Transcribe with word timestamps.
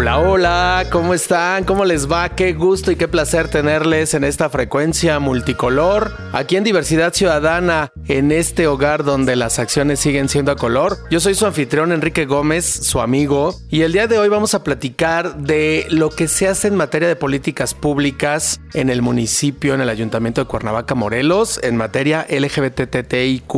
Hola, 0.00 0.18
hola, 0.18 0.86
¿cómo 0.90 1.12
están? 1.12 1.64
¿Cómo 1.64 1.84
les 1.84 2.10
va? 2.10 2.30
Qué 2.30 2.54
gusto 2.54 2.90
y 2.90 2.96
qué 2.96 3.06
placer 3.06 3.48
tenerles 3.48 4.14
en 4.14 4.24
esta 4.24 4.48
frecuencia 4.48 5.18
multicolor, 5.18 6.10
aquí 6.32 6.56
en 6.56 6.64
Diversidad 6.64 7.12
Ciudadana, 7.12 7.92
en 8.08 8.32
este 8.32 8.66
hogar 8.66 9.04
donde 9.04 9.36
las 9.36 9.58
acciones 9.58 10.00
siguen 10.00 10.30
siendo 10.30 10.52
a 10.52 10.56
color. 10.56 10.96
Yo 11.10 11.20
soy 11.20 11.34
su 11.34 11.44
anfitrión 11.44 11.92
Enrique 11.92 12.24
Gómez, 12.24 12.64
su 12.64 13.02
amigo, 13.02 13.54
y 13.68 13.82
el 13.82 13.92
día 13.92 14.06
de 14.06 14.18
hoy 14.18 14.30
vamos 14.30 14.54
a 14.54 14.64
platicar 14.64 15.36
de 15.36 15.84
lo 15.90 16.08
que 16.08 16.28
se 16.28 16.48
hace 16.48 16.68
en 16.68 16.76
materia 16.76 17.06
de 17.06 17.16
políticas 17.16 17.74
públicas 17.74 18.58
en 18.72 18.88
el 18.88 19.02
municipio, 19.02 19.74
en 19.74 19.82
el 19.82 19.90
ayuntamiento 19.90 20.40
de 20.40 20.46
Cuernavaca, 20.46 20.94
Morelos, 20.94 21.60
en 21.62 21.76
materia 21.76 22.26
LGBTTIQ+. 22.30 23.52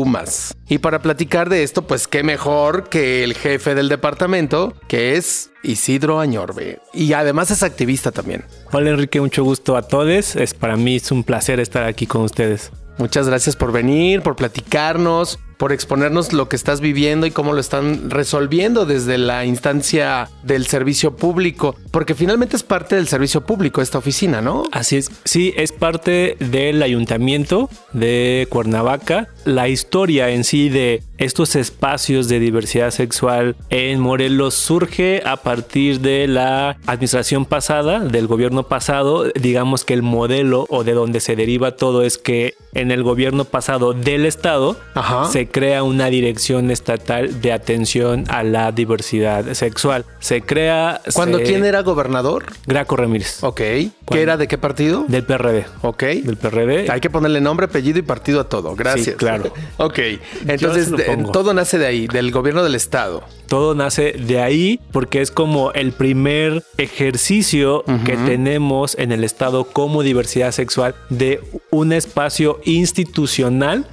Y 0.73 0.79
para 0.79 1.03
platicar 1.03 1.51
de 1.51 1.65
esto, 1.65 1.87
pues 1.87 2.09
qué 2.09 2.23
mejor 2.23 2.89
que 2.89 3.25
el 3.25 3.35
jefe 3.35 3.75
del 3.75 3.91
departamento, 3.91 4.73
que 4.89 5.19
es 5.19 5.51
Isidro 5.63 6.19
Añorbe. 6.19 6.81
Y 6.95 7.13
además 7.13 7.51
es 7.51 7.63
activista 7.63 8.11
también. 8.11 8.47
Hola 8.73 8.89
Enrique, 8.89 9.21
mucho 9.21 9.45
gusto 9.45 9.77
a 9.77 9.83
todos. 9.83 10.35
Es 10.35 10.55
para 10.55 10.79
mí 10.79 10.97
es 10.97 11.13
un 11.13 11.25
placer 11.25 11.61
estar 11.61 11.85
aquí 11.85 12.07
con 12.07 12.23
ustedes. 12.23 12.73
Muchas 12.97 13.29
gracias 13.29 13.55
por 13.55 13.71
venir, 13.71 14.23
por 14.23 14.35
platicarnos, 14.35 15.39
por 15.63 15.73
exponernos 15.73 16.33
lo 16.33 16.49
que 16.49 16.57
estás 16.57 16.81
viviendo 16.81 17.25
y 17.25 17.31
cómo 17.31 17.53
lo 17.53 17.61
están 17.61 18.11
resolviendo 18.11 18.85
desde 18.85 19.17
la 19.17 19.45
instancia 19.45 20.29
del 20.43 20.67
servicio 20.67 21.15
público, 21.15 21.77
porque 21.93 22.17
finalmente 22.17 22.57
es 22.57 22.65
parte 22.65 22.97
del 22.97 23.07
servicio 23.07 23.47
público 23.47 23.81
esta 23.81 23.99
oficina, 23.99 24.41
¿no? 24.41 24.65
Así 24.73 24.97
es, 24.97 25.13
sí, 25.25 25.55
es 25.57 25.71
parte 25.71 26.37
del 26.41 26.83
ayuntamiento 26.83 27.71
de 27.93 28.49
Cuernavaca. 28.51 29.29
La 29.45 29.69
historia 29.69 30.31
en 30.31 30.43
sí 30.43 30.69
de 30.69 31.05
estos 31.25 31.55
espacios 31.55 32.29
de 32.29 32.41
diversidad 32.41 32.91
sexual 32.91 33.55
en 33.71 34.01
Morelos 34.01 34.55
surge 34.55 35.23
a 35.25 35.37
partir 35.37 36.01
de 36.01 36.27
la 36.27 36.77
administración 36.87 37.45
pasada, 37.47 38.01
del 38.01 38.27
gobierno 38.27 38.65
pasado. 38.65 39.27
Digamos 39.35 39.85
que 39.85 39.95
el 39.95 40.03
modelo 40.03 40.67
o 40.69 40.83
de 40.83 40.95
donde 40.95 41.21
se 41.21 41.37
deriva 41.37 41.77
todo 41.77 42.03
es 42.03 42.19
que 42.19 42.55
en 42.75 42.91
el 42.91 43.03
gobierno 43.05 43.45
pasado 43.45 43.93
del 43.93 44.27
estado 44.27 44.77
Ajá. 44.95 45.27
se 45.31 45.47
crea 45.47 45.83
una 45.85 46.07
dirección 46.07 46.71
estatal 46.71 47.41
de 47.41 47.53
atención 47.53 48.25
a 48.29 48.43
la 48.43 48.73
diversidad 48.73 49.53
sexual. 49.53 50.05
Se 50.19 50.43
crea... 50.43 51.03
¿Cuando 51.15 51.39
se- 51.39 51.45
quién 51.45 51.65
era 51.65 51.83
gobernador? 51.83 52.47
Graco 52.67 52.97
Ramírez. 52.97 53.45
Ok. 53.45 53.57
¿Qué 53.59 53.91
¿Cuándo? 54.05 54.23
era 54.23 54.37
de 54.37 54.49
qué 54.49 54.59
partido? 54.59 55.05
Del 55.07 55.25
PRD. 55.25 55.67
Ok. 55.83 56.03
Del 56.03 56.37
PRD. 56.37 56.91
Hay 56.91 57.01
que 57.01 57.11
ponerle 57.11 57.41
nombre, 57.41 57.67
apellido 57.67 57.99
y 58.01 58.03
partido 58.03 58.41
a 58.41 58.49
todo. 58.49 58.75
Gracias. 58.75 59.07
Sí, 59.07 59.13
claro. 59.13 59.53
Ok. 59.77 59.99
Entonces, 60.47 60.91
todo 61.33 61.55
nace 61.55 61.79
de 61.79 61.87
ahí, 61.87 62.07
del 62.07 62.31
gobierno 62.31 62.63
del 62.63 62.75
estado. 62.75 63.23
Todo 63.47 63.75
nace 63.75 64.13
de 64.13 64.41
ahí 64.41 64.81
porque 64.93 65.21
es 65.21 65.31
como 65.31 65.73
el 65.73 65.93
primer 65.93 66.63
ejercicio 66.79 67.85
que 68.05 68.17
tenemos 68.17 68.97
en 68.99 69.13
el 69.13 69.25
Estado 69.25 69.65
como 69.65 70.03
diversidad 70.03 70.53
sexual 70.53 70.95
de 71.11 71.41
un 71.71 71.93
espacio 71.93 72.61
institucional 72.65 73.87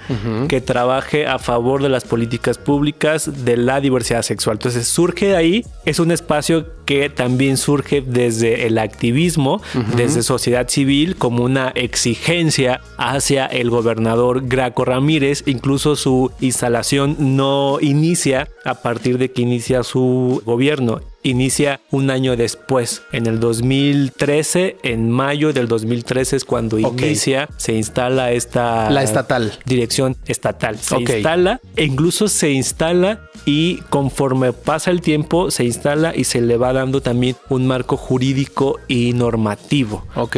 que 0.47 0.61
trabaje 0.61 1.27
a 1.27 1.39
favor 1.39 1.83
de 1.83 1.89
las 1.89 2.05
políticas 2.05 2.57
públicas 2.57 3.43
de 3.43 3.57
la 3.57 3.81
diversidad 3.81 4.21
sexual. 4.21 4.55
Entonces 4.55 4.87
surge 4.87 5.27
de 5.27 5.35
ahí, 5.35 5.65
es 5.85 5.99
un 5.99 6.11
espacio 6.11 6.65
que 6.89 7.07
también 7.07 7.57
surge 7.57 8.01
desde 8.01 8.65
el 8.65 8.79
activismo, 8.79 9.61
desde 9.95 10.23
sociedad 10.23 10.67
civil, 10.67 11.17
como 11.17 11.43
una 11.43 11.69
exigencia 11.75 12.81
hacia 12.97 13.45
el 13.45 13.69
gobernador 13.69 14.47
Graco 14.47 14.85
Ramírez. 14.85 15.43
Incluso 15.45 15.95
su 15.95 16.31
instalación 16.39 17.15
no 17.19 17.77
inicia 17.79 18.47
a 18.65 18.81
partir 18.81 19.19
de 19.19 19.29
que 19.29 19.43
inicia 19.43 19.83
su 19.83 20.41
gobierno. 20.47 21.01
Inicia 21.21 21.81
un 21.91 22.11
año 22.11 22.37
después, 22.37 23.01
en 23.11 23.27
el 23.27 23.39
2013, 23.39 24.77
en 24.83 25.11
mayo 25.11 25.51
del 25.51 25.67
2013 25.67 26.37
es 26.37 26.45
cuando 26.45 26.79
inicia, 26.79 27.49
se 27.57 27.73
instala 27.73 28.31
esta 28.31 28.89
La 28.89 29.03
estatal. 29.03 29.51
dirección 29.65 30.15
estatal. 30.27 30.77
Se 30.79 30.97
instala, 30.97 31.59
e 31.75 31.83
incluso 31.83 32.29
se 32.29 32.51
instala 32.51 33.19
y 33.45 33.77
conforme 33.89 34.53
pasa 34.53 34.91
el 34.91 35.01
tiempo 35.01 35.51
se 35.51 35.65
instala 35.65 36.15
y 36.15 36.23
se 36.23 36.41
le 36.41 36.57
va 36.57 36.71
dando 36.73 37.01
también 37.01 37.35
un 37.49 37.67
marco 37.67 37.97
jurídico 37.97 38.79
y 38.87 39.13
normativo 39.13 40.05
Ok. 40.15 40.37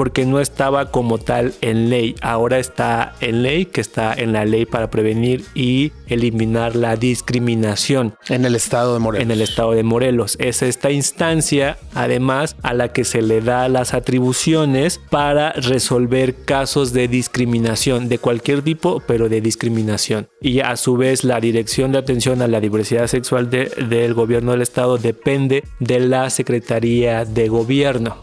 Porque 0.00 0.24
no 0.24 0.40
estaba 0.40 0.90
como 0.90 1.18
tal 1.18 1.52
en 1.60 1.90
ley. 1.90 2.14
Ahora 2.22 2.58
está 2.58 3.12
en 3.20 3.42
ley, 3.42 3.66
que 3.66 3.82
está 3.82 4.14
en 4.14 4.32
la 4.32 4.46
ley 4.46 4.64
para 4.64 4.90
prevenir 4.90 5.44
y 5.54 5.92
eliminar 6.08 6.74
la 6.74 6.96
discriminación 6.96 8.14
En 8.30 8.46
el 8.46 8.54
estado 8.54 8.94
de 8.94 9.00
Morelos. 9.00 9.22
en 9.22 9.30
el 9.30 9.42
estado 9.42 9.72
de 9.72 9.82
Morelos. 9.82 10.36
Es 10.40 10.62
esta 10.62 10.90
instancia, 10.90 11.76
además, 11.94 12.56
a 12.62 12.72
la 12.72 12.94
que 12.94 13.04
se 13.04 13.20
le 13.20 13.42
da 13.42 13.68
las 13.68 13.92
atribuciones 13.92 14.98
para 15.10 15.52
resolver 15.52 16.34
casos 16.46 16.94
de 16.94 17.06
discriminación 17.06 18.08
de 18.08 18.16
cualquier 18.18 18.62
tipo, 18.62 19.02
pero 19.06 19.28
de 19.28 19.42
discriminación. 19.42 20.28
Y 20.40 20.60
a 20.60 20.76
su 20.76 20.96
vez, 20.96 21.24
la 21.24 21.40
Dirección 21.40 21.92
de 21.92 21.98
Atención 21.98 22.40
a 22.40 22.48
la 22.48 22.60
Diversidad 22.60 23.06
Sexual 23.06 23.50
de- 23.50 23.66
del 23.66 24.14
Gobierno 24.14 24.52
del 24.52 24.62
Estado 24.62 24.96
depende 24.96 25.62
de 25.78 26.00
la 26.00 26.30
Secretaría 26.30 27.26
de 27.26 27.48
Gobierno 27.50 28.16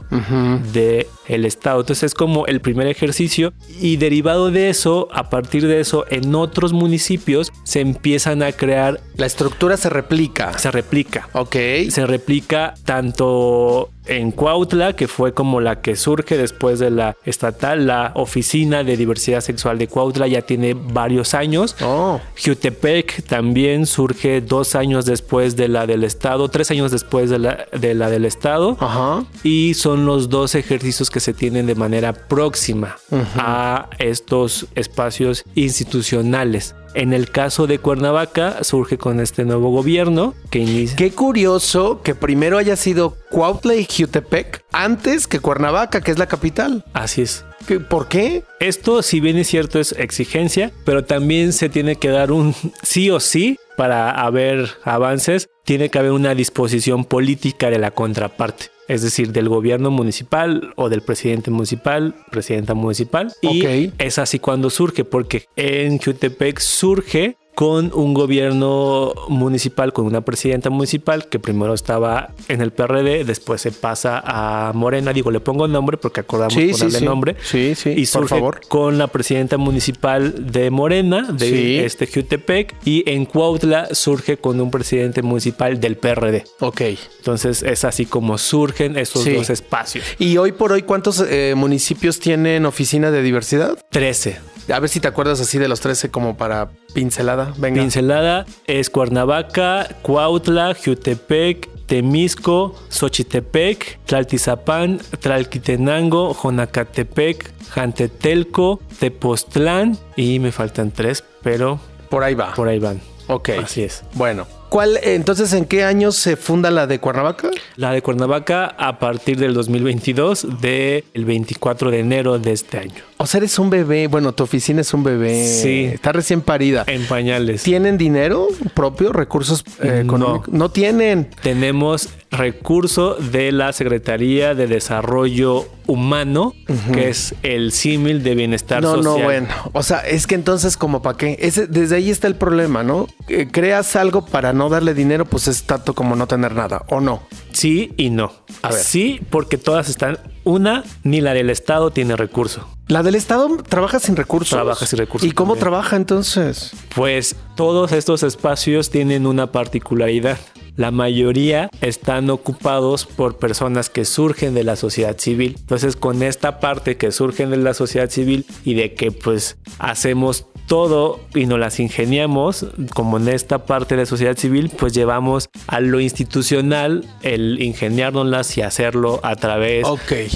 de 0.73 1.05
el 1.27 1.45
Estado. 1.45 1.81
Entonces 1.81 2.03
es 2.03 2.13
como 2.13 2.45
el 2.47 2.61
primer 2.61 2.87
ejercicio 2.87 3.53
y 3.79 3.97
derivado 3.97 4.51
de 4.51 4.69
eso, 4.69 5.07
a 5.11 5.29
partir 5.29 5.67
de 5.67 5.79
eso, 5.79 6.05
en 6.09 6.33
otros 6.35 6.73
municipios 6.73 7.51
se 7.63 7.81
empiezan 7.81 8.43
a 8.43 8.51
crear, 8.51 8.99
La 9.15 9.25
estructura 9.25 9.77
se 9.77 9.89
replica. 9.89 10.57
se 10.57 10.71
replica. 10.71 11.29
Ok. 11.33 11.55
Se 11.89 12.05
replica 12.05 12.73
tanto 12.85 13.89
en 14.07 14.31
Cuautla, 14.31 14.93
que 14.93 15.07
fue 15.07 15.33
como 15.33 15.61
la 15.61 15.81
que 15.81 15.95
surge 15.95 16.37
después 16.37 16.79
de 16.79 16.91
la 16.91 17.15
estatal, 17.25 17.87
la 17.87 18.11
Oficina 18.15 18.83
de 18.83 18.97
Diversidad 18.97 19.41
Sexual 19.41 19.77
de 19.77 19.87
Cuautla 19.87 20.27
ya 20.27 20.41
tiene 20.41 20.73
varios 20.73 21.33
años. 21.33 21.75
Oh. 21.81 22.19
Jutepec 22.43 23.23
también 23.23 23.85
surge 23.85 24.41
dos 24.41 24.75
años 24.75 25.05
después 25.05 25.55
de 25.55 25.67
la 25.67 25.85
del 25.85 26.03
Estado, 26.03 26.49
tres 26.49 26.71
años 26.71 26.91
después 26.91 27.29
de 27.29 27.39
la, 27.39 27.65
de 27.71 27.93
la 27.93 28.09
del 28.09 28.25
Estado. 28.25 28.77
Ajá. 28.79 29.25
Y 29.43 29.73
son 29.73 30.05
los 30.05 30.29
dos 30.29 30.55
ejercicios 30.55 31.09
que 31.09 31.19
se 31.19 31.33
tienen 31.33 31.65
de 31.65 31.75
manera 31.75 32.13
próxima 32.13 32.97
a 33.37 33.89
estos 33.99 34.67
espacios 34.75 35.43
institucionales. 35.55 36.75
En 36.97 37.13
el 37.13 37.29
caso 37.29 37.67
de 37.67 37.77
Cuernavaca 37.77 38.63
surge 38.63 38.97
con 38.97 39.19
este 39.19 39.45
nuevo 39.45 39.69
gobierno 39.69 40.33
que 40.49 40.57
inicia... 40.57 40.95
Qué 40.95 41.11
curioso 41.11 42.01
que 42.01 42.15
primero 42.15 42.57
haya 42.57 42.75
sido 42.75 43.15
Cuautla 43.29 43.75
y 43.75 43.85
Jutepec 43.85 44.63
antes 44.71 45.27
que 45.27 45.39
Cuernavaca, 45.39 46.01
que 46.01 46.09
es 46.09 46.17
la 46.17 46.25
capital. 46.25 46.83
Así 46.93 47.21
es. 47.21 47.45
¿Qué- 47.67 47.79
¿Por 47.79 48.07
qué? 48.07 48.43
Esto, 48.59 49.03
si 49.03 49.19
bien 49.19 49.37
es 49.37 49.47
cierto, 49.47 49.79
es 49.79 49.91
exigencia, 49.91 50.71
pero 50.85 51.05
también 51.05 51.53
se 51.53 51.69
tiene 51.69 51.97
que 51.97 52.09
dar 52.09 52.31
un 52.31 52.55
sí 52.81 53.11
o 53.11 53.19
sí 53.19 53.59
para 53.77 54.09
haber 54.09 54.67
avances. 54.83 55.49
Tiene 55.65 55.89
que 55.91 55.99
haber 55.99 56.13
una 56.13 56.33
disposición 56.33 57.05
política 57.05 57.69
de 57.69 57.77
la 57.77 57.91
contraparte. 57.91 58.71
Es 58.87 59.01
decir, 59.01 59.31
del 59.31 59.49
gobierno 59.49 59.91
municipal 59.91 60.73
o 60.75 60.89
del 60.89 61.01
presidente 61.01 61.51
municipal, 61.51 62.15
presidenta 62.31 62.73
municipal. 62.73 63.33
Y 63.41 63.91
es 63.97 64.17
así 64.17 64.39
cuando 64.39 64.69
surge, 64.69 65.03
porque 65.03 65.45
en 65.55 65.99
Jutepec 65.99 66.59
surge 66.59 67.37
con 67.57 67.89
un 67.95 68.13
gobierno 68.13 69.13
municipal, 69.29 69.91
con 69.91 70.05
una 70.05 70.21
presidenta 70.21 70.69
municipal 70.69 71.27
que 71.27 71.39
primero 71.39 71.73
estaba 71.73 72.29
en 72.49 72.61
el 72.61 72.69
PRD, 72.71 73.23
después 73.23 73.61
se 73.61 73.71
pasa 73.71 74.21
a 74.23 74.73
Morena. 74.75 75.11
Digo, 75.11 75.31
le 75.31 75.39
pongo 75.39 75.67
nombre 75.67 75.97
porque 75.97 76.19
acordamos 76.19 76.53
Sí, 76.53 76.67
ponerle 76.69 76.99
sí. 76.99 77.05
nombre. 77.05 77.35
Sí, 77.41 77.73
sí, 77.73 77.89
Y 77.97 78.05
por 78.05 78.05
surge 78.05 78.35
favor. 78.35 78.61
con 78.67 78.99
la 78.99 79.07
presidenta 79.07 79.57
municipal 79.57 80.51
de 80.51 80.69
Morena, 80.69 81.31
de 81.31 81.49
Sí. 81.49 81.77
este 81.79 82.05
Jutepec, 82.05 82.75
y 82.85 83.03
en 83.09 83.25
Cuautla 83.25 83.87
surge 83.91 84.37
con 84.37 84.61
un 84.61 84.69
presidente 84.69 85.23
municipal 85.23 85.79
del 85.79 85.97
PRD. 85.97 86.43
Ok. 86.59 86.81
Entonces 87.17 87.63
es 87.63 87.83
así 87.85 88.05
como 88.05 88.37
surgen 88.37 88.99
esos 88.99 89.25
dos 89.25 89.49
espacios. 89.49 90.05
¿Y 90.19 90.37
hoy 90.37 90.51
por 90.51 90.73
hoy 90.73 90.83
cuántos 90.83 91.25
eh, 91.27 91.55
municipios 91.57 92.19
tienen 92.19 92.67
oficina 92.67 93.09
de 93.09 93.23
diversidad? 93.23 93.79
13. 93.89 94.37
A 94.73 94.79
ver 94.79 94.89
si 94.89 94.99
te 94.99 95.07
acuerdas 95.07 95.39
así 95.39 95.57
de 95.57 95.67
los 95.67 95.79
13 95.79 96.09
como 96.09 96.37
para 96.37 96.69
pincelada. 96.93 97.53
Venga. 97.57 97.81
Pincelada 97.81 98.45
es 98.65 98.89
Cuernavaca, 98.89 99.87
Cuautla, 100.01 100.75
Jutepec 100.75 101.69
Temisco, 101.87 102.75
Xochitepec, 102.89 103.99
Tlaltizapán, 104.05 104.99
Tlalquitenango, 105.21 106.33
Jonacatepec, 106.33 107.49
Jantetelco, 107.69 108.81
Tepoztlán 108.99 109.97
y 110.15 110.39
me 110.39 110.51
faltan 110.51 110.91
tres, 110.91 111.23
pero 111.41 111.79
Por 112.09 112.23
ahí 112.23 112.35
va. 112.35 112.53
por 112.53 112.67
ahí 112.67 112.79
van. 112.79 112.99
Ok. 113.27 113.49
Así 113.63 113.83
es. 113.83 114.03
Bueno. 114.13 114.47
¿Cuál, 114.69 114.99
entonces, 115.01 115.53
en 115.53 115.63
qué 115.63 115.85
año 115.85 116.11
se 116.11 116.35
funda 116.35 116.71
la 116.71 116.87
de 116.87 116.99
Cuernavaca? 116.99 117.49
La 117.77 117.91
de 117.91 118.01
Cuernavaca 118.01 118.65
a 118.77 118.99
partir 118.99 119.37
del 119.37 119.53
2022, 119.53 120.59
del 120.61 121.03
24 121.13 121.89
de 121.89 121.99
enero 121.99 122.37
de 122.37 122.51
este 122.51 122.77
año. 122.79 123.01
O 123.27 123.29
sea, 123.29 123.39
eres 123.39 123.59
un 123.59 123.69
bebé. 123.69 124.07
Bueno, 124.07 124.31
tu 124.33 124.43
oficina 124.45 124.79
es 124.79 124.93
un 124.93 125.03
bebé. 125.03 125.45
Sí. 125.45 125.83
Está 125.83 126.13
recién 126.13 126.39
parida. 126.39 126.85
En 126.87 127.05
pañales. 127.07 127.61
¿Tienen 127.61 127.97
dinero 127.97 128.47
propio, 128.73 129.11
recursos 129.11 129.65
eh, 129.83 129.87
No. 130.05 130.15
económicos? 130.15 130.53
No 130.53 130.71
tienen. 130.71 131.29
Tenemos 131.43 132.07
recurso 132.31 133.15
de 133.15 133.51
la 133.51 133.73
Secretaría 133.73 134.55
de 134.55 134.67
Desarrollo 134.67 135.65
Humano, 135.87 136.53
que 136.93 137.09
es 137.09 137.35
el 137.43 137.73
símil 137.73 138.23
de 138.23 138.35
bienestar 138.35 138.81
No, 138.81 138.95
social. 138.95 139.03
no, 139.03 139.23
bueno. 139.25 139.47
O 139.73 139.83
sea, 139.83 139.99
es 139.99 140.25
que 140.25 140.35
entonces, 140.35 140.77
como 140.77 141.01
para 141.01 141.17
qué? 141.17 141.37
Ese, 141.41 141.67
desde 141.67 141.97
ahí 141.97 142.09
está 142.09 142.27
el 142.27 142.35
problema, 142.35 142.83
¿no? 142.83 143.07
Eh, 143.27 143.47
creas 143.51 143.97
algo 143.97 144.25
para 144.25 144.53
no 144.53 144.69
darle 144.69 144.93
dinero, 144.93 145.25
pues 145.25 145.49
es 145.49 145.63
tanto 145.63 145.93
como 145.93 146.15
no 146.15 146.27
tener 146.27 146.53
nada, 146.55 146.85
¿o 146.87 147.01
no? 147.01 147.23
Sí 147.51 147.93
y 147.97 148.09
no. 148.09 148.31
A 148.61 148.69
ver. 148.69 148.79
Sí, 148.79 149.19
porque 149.29 149.57
todas 149.57 149.89
están. 149.89 150.17
Una, 150.47 150.85
ni 151.03 151.19
la 151.19 151.33
del 151.33 151.49
Estado 151.49 151.91
tiene 151.91 152.15
recurso. 152.15 152.65
La 152.87 153.03
del 153.03 153.15
Estado 153.15 153.57
trabaja 153.67 153.99
sin 153.99 154.15
recursos. 154.15 154.51
Trabaja 154.55 154.85
sin 154.85 154.97
recursos 154.97 155.27
¿Y 155.27 155.33
cómo 155.33 155.55
también. 155.55 155.61
trabaja 155.61 155.95
entonces? 155.97 156.71
Pues 156.95 157.35
todos 157.57 157.91
estos 157.91 158.23
espacios 158.23 158.89
tienen 158.89 159.27
una 159.27 159.51
particularidad. 159.51 160.37
La 160.77 160.91
mayoría 160.91 161.69
están 161.81 162.29
ocupados 162.29 163.05
por 163.05 163.35
personas 163.39 163.89
que 163.89 164.05
surgen 164.05 164.53
de 164.53 164.63
la 164.63 164.77
sociedad 164.77 165.17
civil. 165.17 165.57
Entonces, 165.59 165.97
con 165.97 166.23
esta 166.23 166.61
parte 166.61 166.95
que 166.95 167.11
surgen 167.11 167.49
de 167.49 167.57
la 167.57 167.73
sociedad 167.73 168.09
civil 168.09 168.45
y 168.63 168.75
de 168.75 168.93
que 168.93 169.11
pues 169.11 169.57
hacemos 169.79 170.45
todo 170.67 171.21
y 171.33 171.45
nos 171.45 171.59
las 171.59 171.79
ingeniamos, 171.79 172.67
como 172.93 173.17
en 173.17 173.29
esta 173.29 173.65
parte 173.65 173.95
de 173.95 174.05
sociedad 174.05 174.37
civil, 174.37 174.69
pues 174.77 174.93
llevamos 174.93 175.49
a 175.67 175.79
lo 175.79 175.99
institucional 175.99 177.05
el 177.23 177.61
ingeniárnoslas 177.61 178.57
y 178.57 178.61
hacerlo 178.61 179.19
a 179.23 179.35
través 179.37 179.87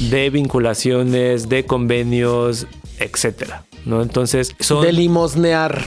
de 0.09 0.29
vinculaciones, 0.29 1.49
de 1.49 1.65
convenios, 1.65 2.65
etcétera. 2.99 3.65
¿no? 3.85 4.01
Entonces, 4.01 4.55
son 4.59 4.83
De 4.83 4.93
limosnear. 4.93 5.83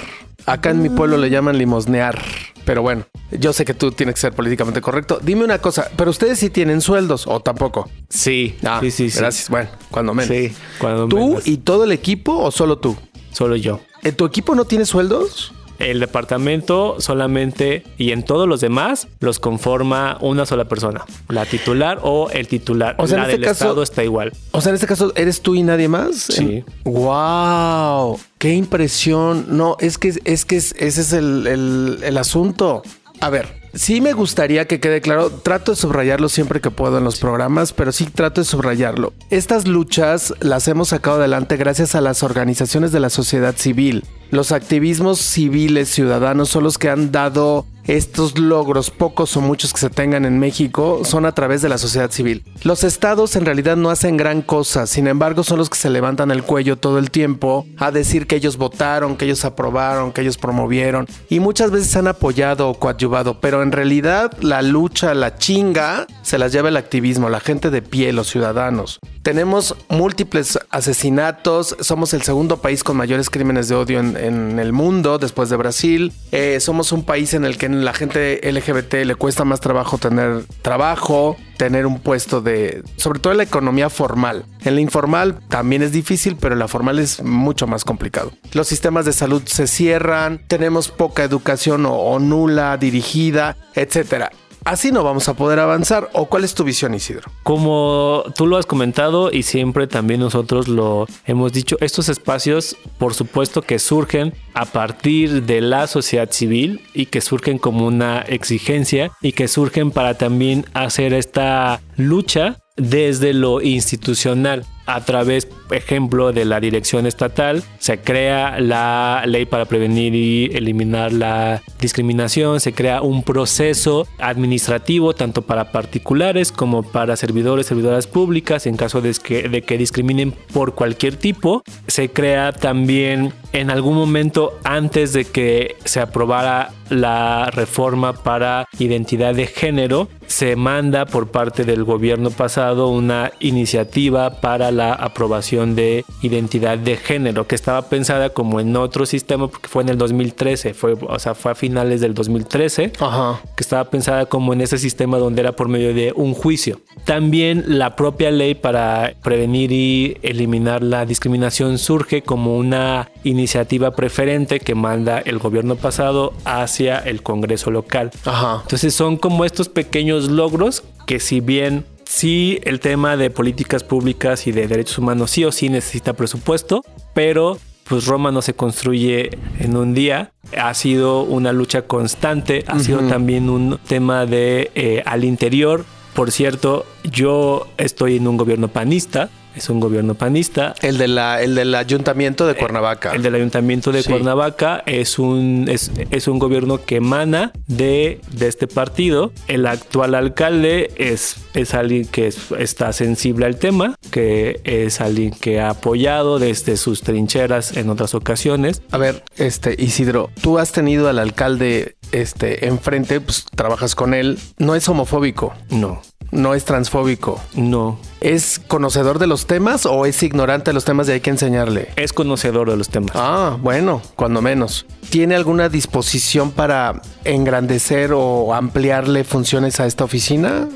Acá 0.46 0.70
en 0.70 0.82
mi 0.82 0.90
pueblo 0.90 1.16
le 1.16 1.30
llaman 1.30 1.56
limosnear. 1.56 2.20
Pero 2.66 2.82
bueno, 2.82 3.04
yo 3.30 3.52
sé 3.52 3.64
que 3.64 3.72
tú 3.74 3.92
tienes 3.92 4.14
que 4.16 4.20
ser 4.22 4.32
políticamente 4.34 4.80
correcto. 4.80 5.18
Dime 5.22 5.44
una 5.44 5.58
cosa, 5.58 5.90
pero 5.96 6.10
ustedes 6.10 6.38
sí 6.38 6.50
tienen 6.50 6.80
sueldos 6.80 7.26
o 7.26 7.40
tampoco. 7.40 7.88
Sí, 8.08 8.56
Ah, 8.64 8.78
sí, 8.80 8.90
sí, 8.90 9.10
sí. 9.10 9.18
Gracias. 9.18 9.48
Bueno, 9.50 9.68
cuando 9.90 10.14
menos. 10.14 10.34
Sí, 10.34 10.52
cuando 10.78 11.08
¿Tú 11.08 11.16
menos. 11.28 11.46
y 11.46 11.58
todo 11.58 11.84
el 11.84 11.92
equipo 11.92 12.36
o 12.38 12.50
solo 12.50 12.78
tú? 12.78 12.96
Solo 13.32 13.56
yo. 13.56 13.80
¿En 14.04 14.14
tu 14.14 14.24
equipo 14.26 14.54
no 14.54 14.64
tiene 14.66 14.84
sueldos? 14.86 15.52
El 15.80 15.98
departamento 15.98 16.96
solamente 17.00 17.82
y 17.98 18.12
en 18.12 18.22
todos 18.22 18.46
los 18.46 18.60
demás 18.60 19.08
los 19.18 19.40
conforma 19.40 20.18
una 20.20 20.46
sola 20.46 20.66
persona, 20.66 21.04
la 21.28 21.46
titular 21.46 21.98
o 22.02 22.30
el 22.30 22.46
titular. 22.46 22.94
O 22.98 23.08
sea, 23.08 23.16
en 23.16 23.22
la 23.22 23.28
este 23.28 23.38
del 23.40 23.48
caso- 23.48 23.64
Estado 23.64 23.82
está 23.82 24.04
igual. 24.04 24.32
O 24.52 24.60
sea, 24.60 24.70
en 24.70 24.74
este 24.76 24.86
caso, 24.86 25.12
¿eres 25.16 25.40
tú 25.42 25.56
y 25.56 25.64
nadie 25.64 25.88
más? 25.88 26.16
Sí. 26.30 26.62
¡Wow! 26.84 28.20
¡Qué 28.38 28.54
impresión! 28.54 29.46
No, 29.56 29.76
es 29.80 29.98
que, 29.98 30.14
es 30.24 30.44
que 30.44 30.56
es- 30.56 30.74
ese 30.78 31.00
es 31.00 31.12
el, 31.12 31.46
el- 31.48 31.98
el 32.04 32.18
asunto. 32.18 32.82
A 33.20 33.30
ver, 33.30 33.63
sí 33.74 34.00
me 34.00 34.12
gustaría 34.12 34.66
que 34.66 34.80
quede 34.80 35.00
claro, 35.00 35.30
trato 35.30 35.72
de 35.72 35.76
subrayarlo 35.76 36.28
siempre 36.28 36.60
que 36.60 36.70
puedo 36.70 36.98
en 36.98 37.04
los 37.04 37.18
programas, 37.18 37.72
pero 37.72 37.92
sí 37.92 38.06
trato 38.06 38.40
de 38.40 38.44
subrayarlo. 38.44 39.12
Estas 39.30 39.66
luchas 39.66 40.34
las 40.40 40.68
hemos 40.68 40.88
sacado 40.88 41.16
adelante 41.16 41.56
gracias 41.56 41.94
a 41.94 42.00
las 42.00 42.22
organizaciones 42.22 42.92
de 42.92 43.00
la 43.00 43.10
sociedad 43.10 43.54
civil. 43.56 44.04
Los 44.30 44.52
activismos 44.52 45.20
civiles 45.20 45.88
ciudadanos 45.88 46.48
son 46.48 46.64
los 46.64 46.78
que 46.78 46.90
han 46.90 47.12
dado 47.12 47.66
estos 47.86 48.38
logros, 48.38 48.90
pocos 48.90 49.36
o 49.36 49.40
muchos 49.40 49.72
que 49.72 49.80
se 49.80 49.90
tengan 49.90 50.24
en 50.24 50.38
México, 50.38 51.02
son 51.04 51.26
a 51.26 51.32
través 51.32 51.62
de 51.62 51.68
la 51.68 51.78
sociedad 51.78 52.10
civil. 52.10 52.44
Los 52.62 52.84
estados 52.84 53.36
en 53.36 53.44
realidad 53.44 53.76
no 53.76 53.90
hacen 53.90 54.16
gran 54.16 54.42
cosa, 54.42 54.86
sin 54.86 55.06
embargo 55.06 55.44
son 55.44 55.58
los 55.58 55.70
que 55.70 55.76
se 55.76 55.90
levantan 55.90 56.30
el 56.30 56.42
cuello 56.42 56.76
todo 56.76 56.98
el 56.98 57.10
tiempo 57.10 57.66
a 57.78 57.90
decir 57.90 58.26
que 58.26 58.36
ellos 58.36 58.56
votaron, 58.56 59.16
que 59.16 59.26
ellos 59.26 59.44
aprobaron, 59.44 60.12
que 60.12 60.22
ellos 60.22 60.38
promovieron 60.38 61.06
y 61.28 61.40
muchas 61.40 61.70
veces 61.70 61.94
han 61.96 62.08
apoyado 62.08 62.68
o 62.68 62.78
coadyuvado, 62.78 63.40
pero 63.40 63.62
en 63.62 63.72
realidad 63.72 64.32
la 64.40 64.62
lucha, 64.62 65.14
la 65.14 65.36
chinga, 65.36 66.06
se 66.22 66.38
las 66.38 66.52
lleva 66.52 66.68
el 66.68 66.76
activismo, 66.76 67.28
la 67.28 67.40
gente 67.40 67.70
de 67.70 67.82
pie, 67.82 68.12
los 68.12 68.28
ciudadanos. 68.28 68.98
Tenemos 69.22 69.74
múltiples 69.88 70.58
asesinatos, 70.70 71.76
somos 71.80 72.12
el 72.12 72.22
segundo 72.22 72.58
país 72.58 72.84
con 72.84 72.96
mayores 72.96 73.30
crímenes 73.30 73.68
de 73.68 73.74
odio 73.74 73.98
en, 73.98 74.16
en 74.16 74.58
el 74.58 74.72
mundo 74.72 75.18
después 75.18 75.48
de 75.48 75.56
Brasil. 75.56 76.12
Eh, 76.30 76.58
somos 76.60 76.92
un 76.92 77.04
país 77.04 77.32
en 77.32 77.44
el 77.44 77.56
que 77.56 77.68
la 77.82 77.94
gente 77.94 78.40
LGBT 78.42 79.04
le 79.04 79.14
cuesta 79.14 79.44
más 79.44 79.60
trabajo 79.60 79.96
tener 79.98 80.44
trabajo, 80.60 81.36
tener 81.56 81.86
un 81.86 81.98
puesto 82.00 82.40
de, 82.40 82.82
sobre 82.96 83.20
todo 83.20 83.32
en 83.32 83.38
la 83.38 83.44
economía 83.44 83.88
formal. 83.88 84.44
En 84.64 84.74
la 84.74 84.80
informal 84.80 85.40
también 85.48 85.82
es 85.82 85.92
difícil, 85.92 86.36
pero 86.36 86.54
en 86.54 86.58
la 86.58 86.68
formal 86.68 86.98
es 86.98 87.22
mucho 87.22 87.66
más 87.66 87.84
complicado. 87.84 88.32
Los 88.52 88.68
sistemas 88.68 89.04
de 89.04 89.12
salud 89.12 89.42
se 89.46 89.66
cierran, 89.66 90.40
tenemos 90.46 90.88
poca 90.88 91.24
educación 91.24 91.86
o, 91.86 91.94
o 91.94 92.18
nula 92.18 92.76
dirigida, 92.76 93.56
etcétera. 93.74 94.30
Así 94.64 94.92
no 94.92 95.04
vamos 95.04 95.28
a 95.28 95.34
poder 95.34 95.60
avanzar. 95.60 96.08
¿O 96.14 96.26
cuál 96.26 96.42
es 96.42 96.54
tu 96.54 96.64
visión, 96.64 96.94
Isidro? 96.94 97.30
Como 97.42 98.24
tú 98.34 98.46
lo 98.46 98.56
has 98.56 98.64
comentado 98.64 99.30
y 99.30 99.42
siempre 99.42 99.86
también 99.86 100.20
nosotros 100.20 100.68
lo 100.68 101.06
hemos 101.26 101.52
dicho, 101.52 101.76
estos 101.80 102.08
espacios 102.08 102.76
por 102.96 103.12
supuesto 103.12 103.60
que 103.60 103.78
surgen 103.78 104.32
a 104.54 104.64
partir 104.64 105.42
de 105.42 105.60
la 105.60 105.86
sociedad 105.86 106.30
civil 106.30 106.80
y 106.94 107.06
que 107.06 107.20
surgen 107.20 107.58
como 107.58 107.86
una 107.86 108.20
exigencia 108.20 109.10
y 109.20 109.32
que 109.32 109.48
surgen 109.48 109.90
para 109.90 110.14
también 110.14 110.64
hacer 110.72 111.12
esta 111.12 111.82
lucha 111.96 112.58
desde 112.76 113.32
lo 113.34 113.60
institucional 113.60 114.64
a 114.86 115.00
través, 115.02 115.48
ejemplo, 115.70 116.32
de 116.32 116.44
la 116.44 116.60
dirección 116.60 117.06
estatal, 117.06 117.62
se 117.78 117.98
crea 117.98 118.60
la 118.60 119.22
ley 119.26 119.46
para 119.46 119.64
prevenir 119.64 120.14
y 120.14 120.50
eliminar 120.54 121.12
la 121.12 121.62
discriminación, 121.80 122.60
se 122.60 122.72
crea 122.72 123.00
un 123.00 123.22
proceso 123.22 124.06
administrativo 124.18 125.14
tanto 125.14 125.42
para 125.42 125.72
particulares 125.72 126.52
como 126.52 126.82
para 126.82 127.16
servidores, 127.16 127.66
servidoras 127.66 128.06
públicas 128.06 128.66
en 128.66 128.76
caso 128.76 129.00
de 129.00 129.14
que, 129.14 129.48
de 129.48 129.62
que 129.62 129.78
discriminen 129.78 130.32
por 130.52 130.74
cualquier 130.74 131.16
tipo. 131.16 131.62
Se 131.86 132.10
crea 132.10 132.52
también 132.52 133.32
en 133.52 133.70
algún 133.70 133.94
momento 133.94 134.58
antes 134.64 135.12
de 135.12 135.24
que 135.24 135.76
se 135.84 136.00
aprobara 136.00 136.72
la 136.90 137.50
reforma 137.50 138.12
para 138.12 138.66
identidad 138.78 139.34
de 139.34 139.46
género, 139.46 140.08
se 140.26 140.56
manda 140.56 141.06
por 141.06 141.30
parte 141.30 141.64
del 141.64 141.83
gobierno 141.84 142.30
pasado 142.30 142.88
una 142.88 143.32
iniciativa 143.40 144.40
para 144.40 144.70
la 144.70 144.92
aprobación 144.92 145.74
de 145.74 146.04
identidad 146.22 146.78
de 146.78 146.96
género 146.96 147.46
que 147.46 147.54
estaba 147.54 147.82
pensada 147.88 148.30
como 148.30 148.60
en 148.60 148.76
otro 148.76 149.06
sistema 149.06 149.48
porque 149.48 149.68
fue 149.68 149.82
en 149.82 149.90
el 149.90 149.98
2013, 149.98 150.74
fue, 150.74 150.96
o 151.00 151.18
sea, 151.18 151.34
fue 151.34 151.52
a 151.52 151.54
finales 151.54 152.00
del 152.00 152.14
2013 152.14 152.92
Ajá. 153.00 153.40
que 153.56 153.62
estaba 153.62 153.84
pensada 153.90 154.26
como 154.26 154.52
en 154.52 154.60
ese 154.60 154.78
sistema 154.78 155.18
donde 155.18 155.40
era 155.40 155.52
por 155.52 155.68
medio 155.68 155.94
de 155.94 156.12
un 156.16 156.34
juicio. 156.34 156.80
También 157.04 157.64
la 157.66 157.96
propia 157.96 158.30
ley 158.30 158.54
para 158.54 159.14
prevenir 159.22 159.72
y 159.72 160.16
eliminar 160.22 160.82
la 160.82 161.04
discriminación 161.06 161.78
surge 161.78 162.22
como 162.22 162.56
una 162.56 163.10
iniciativa 163.24 163.92
preferente 163.92 164.60
que 164.60 164.74
manda 164.74 165.18
el 165.18 165.38
gobierno 165.38 165.76
pasado 165.76 166.32
hacia 166.44 166.98
el 166.98 167.22
Congreso 167.22 167.70
local. 167.70 168.10
Ajá. 168.24 168.60
Entonces 168.62 168.94
son 168.94 169.16
como 169.16 169.44
estos 169.44 169.68
pequeños 169.68 170.28
logros 170.30 170.82
que 171.06 171.20
si 171.20 171.40
bien 171.40 171.84
sí 172.04 172.60
el 172.64 172.80
tema 172.80 173.16
de 173.16 173.30
políticas 173.30 173.82
públicas 173.82 174.46
y 174.46 174.52
de 174.52 174.68
derechos 174.68 174.98
humanos 174.98 175.30
sí 175.30 175.44
o 175.44 175.52
sí 175.52 175.68
necesita 175.68 176.12
presupuesto, 176.12 176.82
pero 177.14 177.58
pues 177.84 178.06
Roma 178.06 178.32
no 178.32 178.42
se 178.42 178.54
construye 178.54 179.38
en 179.58 179.76
un 179.76 179.94
día. 179.94 180.32
Ha 180.56 180.72
sido 180.74 181.22
una 181.22 181.52
lucha 181.52 181.82
constante, 181.82 182.64
ha 182.66 182.78
sido 182.78 183.00
también 183.00 183.50
un 183.50 183.78
tema 183.86 184.26
de 184.26 184.70
eh, 184.74 185.02
al 185.04 185.24
interior. 185.24 185.84
Por 186.14 186.30
cierto, 186.30 186.86
yo 187.02 187.66
estoy 187.76 188.16
en 188.16 188.28
un 188.28 188.36
gobierno 188.36 188.68
panista, 188.68 189.28
es 189.54 189.68
un 189.68 189.80
gobierno 189.80 190.14
panista. 190.14 190.74
El, 190.82 190.98
de 190.98 191.08
la, 191.08 191.42
el 191.42 191.54
del 191.54 191.74
ayuntamiento 191.74 192.46
de 192.46 192.54
Cuernavaca. 192.54 193.12
El 193.12 193.22
del 193.22 193.34
ayuntamiento 193.34 193.92
de 193.92 194.02
Cuernavaca 194.02 194.82
es 194.86 195.18
un, 195.18 195.66
es, 195.68 195.90
es, 196.10 196.28
un 196.28 196.38
gobierno 196.38 196.84
que 196.84 196.96
emana 196.96 197.52
de, 197.66 198.20
de 198.32 198.48
este 198.48 198.66
partido. 198.66 199.32
El 199.48 199.66
actual 199.66 200.14
alcalde 200.14 200.90
es, 200.96 201.36
es 201.54 201.74
alguien 201.74 202.06
que 202.06 202.32
está 202.58 202.92
sensible 202.92 203.46
al 203.46 203.56
tema, 203.56 203.94
que 204.10 204.60
es 204.64 205.00
alguien 205.00 205.30
que 205.30 205.60
ha 205.60 205.70
apoyado 205.70 206.38
desde 206.38 206.76
sus 206.76 207.02
trincheras 207.02 207.76
en 207.76 207.90
otras 207.90 208.14
ocasiones. 208.14 208.82
A 208.90 208.98
ver, 208.98 209.24
este 209.36 209.74
Isidro, 209.78 210.30
tú 210.40 210.58
has 210.58 210.72
tenido 210.72 211.08
al 211.08 211.18
alcalde 211.18 211.96
este 212.12 212.66
enfrente, 212.66 213.20
pues 213.20 213.44
trabajas 213.54 213.94
con 213.94 214.14
él. 214.14 214.38
¿No 214.58 214.74
es 214.74 214.88
homofóbico? 214.88 215.52
No. 215.70 216.02
¿No 216.34 216.52
es 216.52 216.64
transfóbico? 216.64 217.40
No. 217.54 217.96
¿Es 218.20 218.60
conocedor 218.66 219.20
de 219.20 219.28
los 219.28 219.46
temas 219.46 219.86
o 219.86 220.04
es 220.04 220.20
ignorante 220.24 220.70
de 220.70 220.74
los 220.74 220.84
temas 220.84 221.08
y 221.08 221.12
hay 221.12 221.20
que 221.20 221.30
enseñarle? 221.30 221.90
Es 221.94 222.12
conocedor 222.12 222.68
de 222.68 222.76
los 222.76 222.88
temas. 222.88 223.12
Ah, 223.14 223.56
bueno, 223.62 224.02
cuando 224.16 224.42
menos. 224.42 224.84
¿Tiene 225.10 225.36
alguna 225.36 225.68
disposición 225.68 226.50
para 226.50 227.00
engrandecer 227.24 228.12
o 228.12 228.52
ampliarle 228.52 229.22
funciones 229.22 229.78
a 229.78 229.86
esta 229.86 230.02
oficina? 230.02 230.68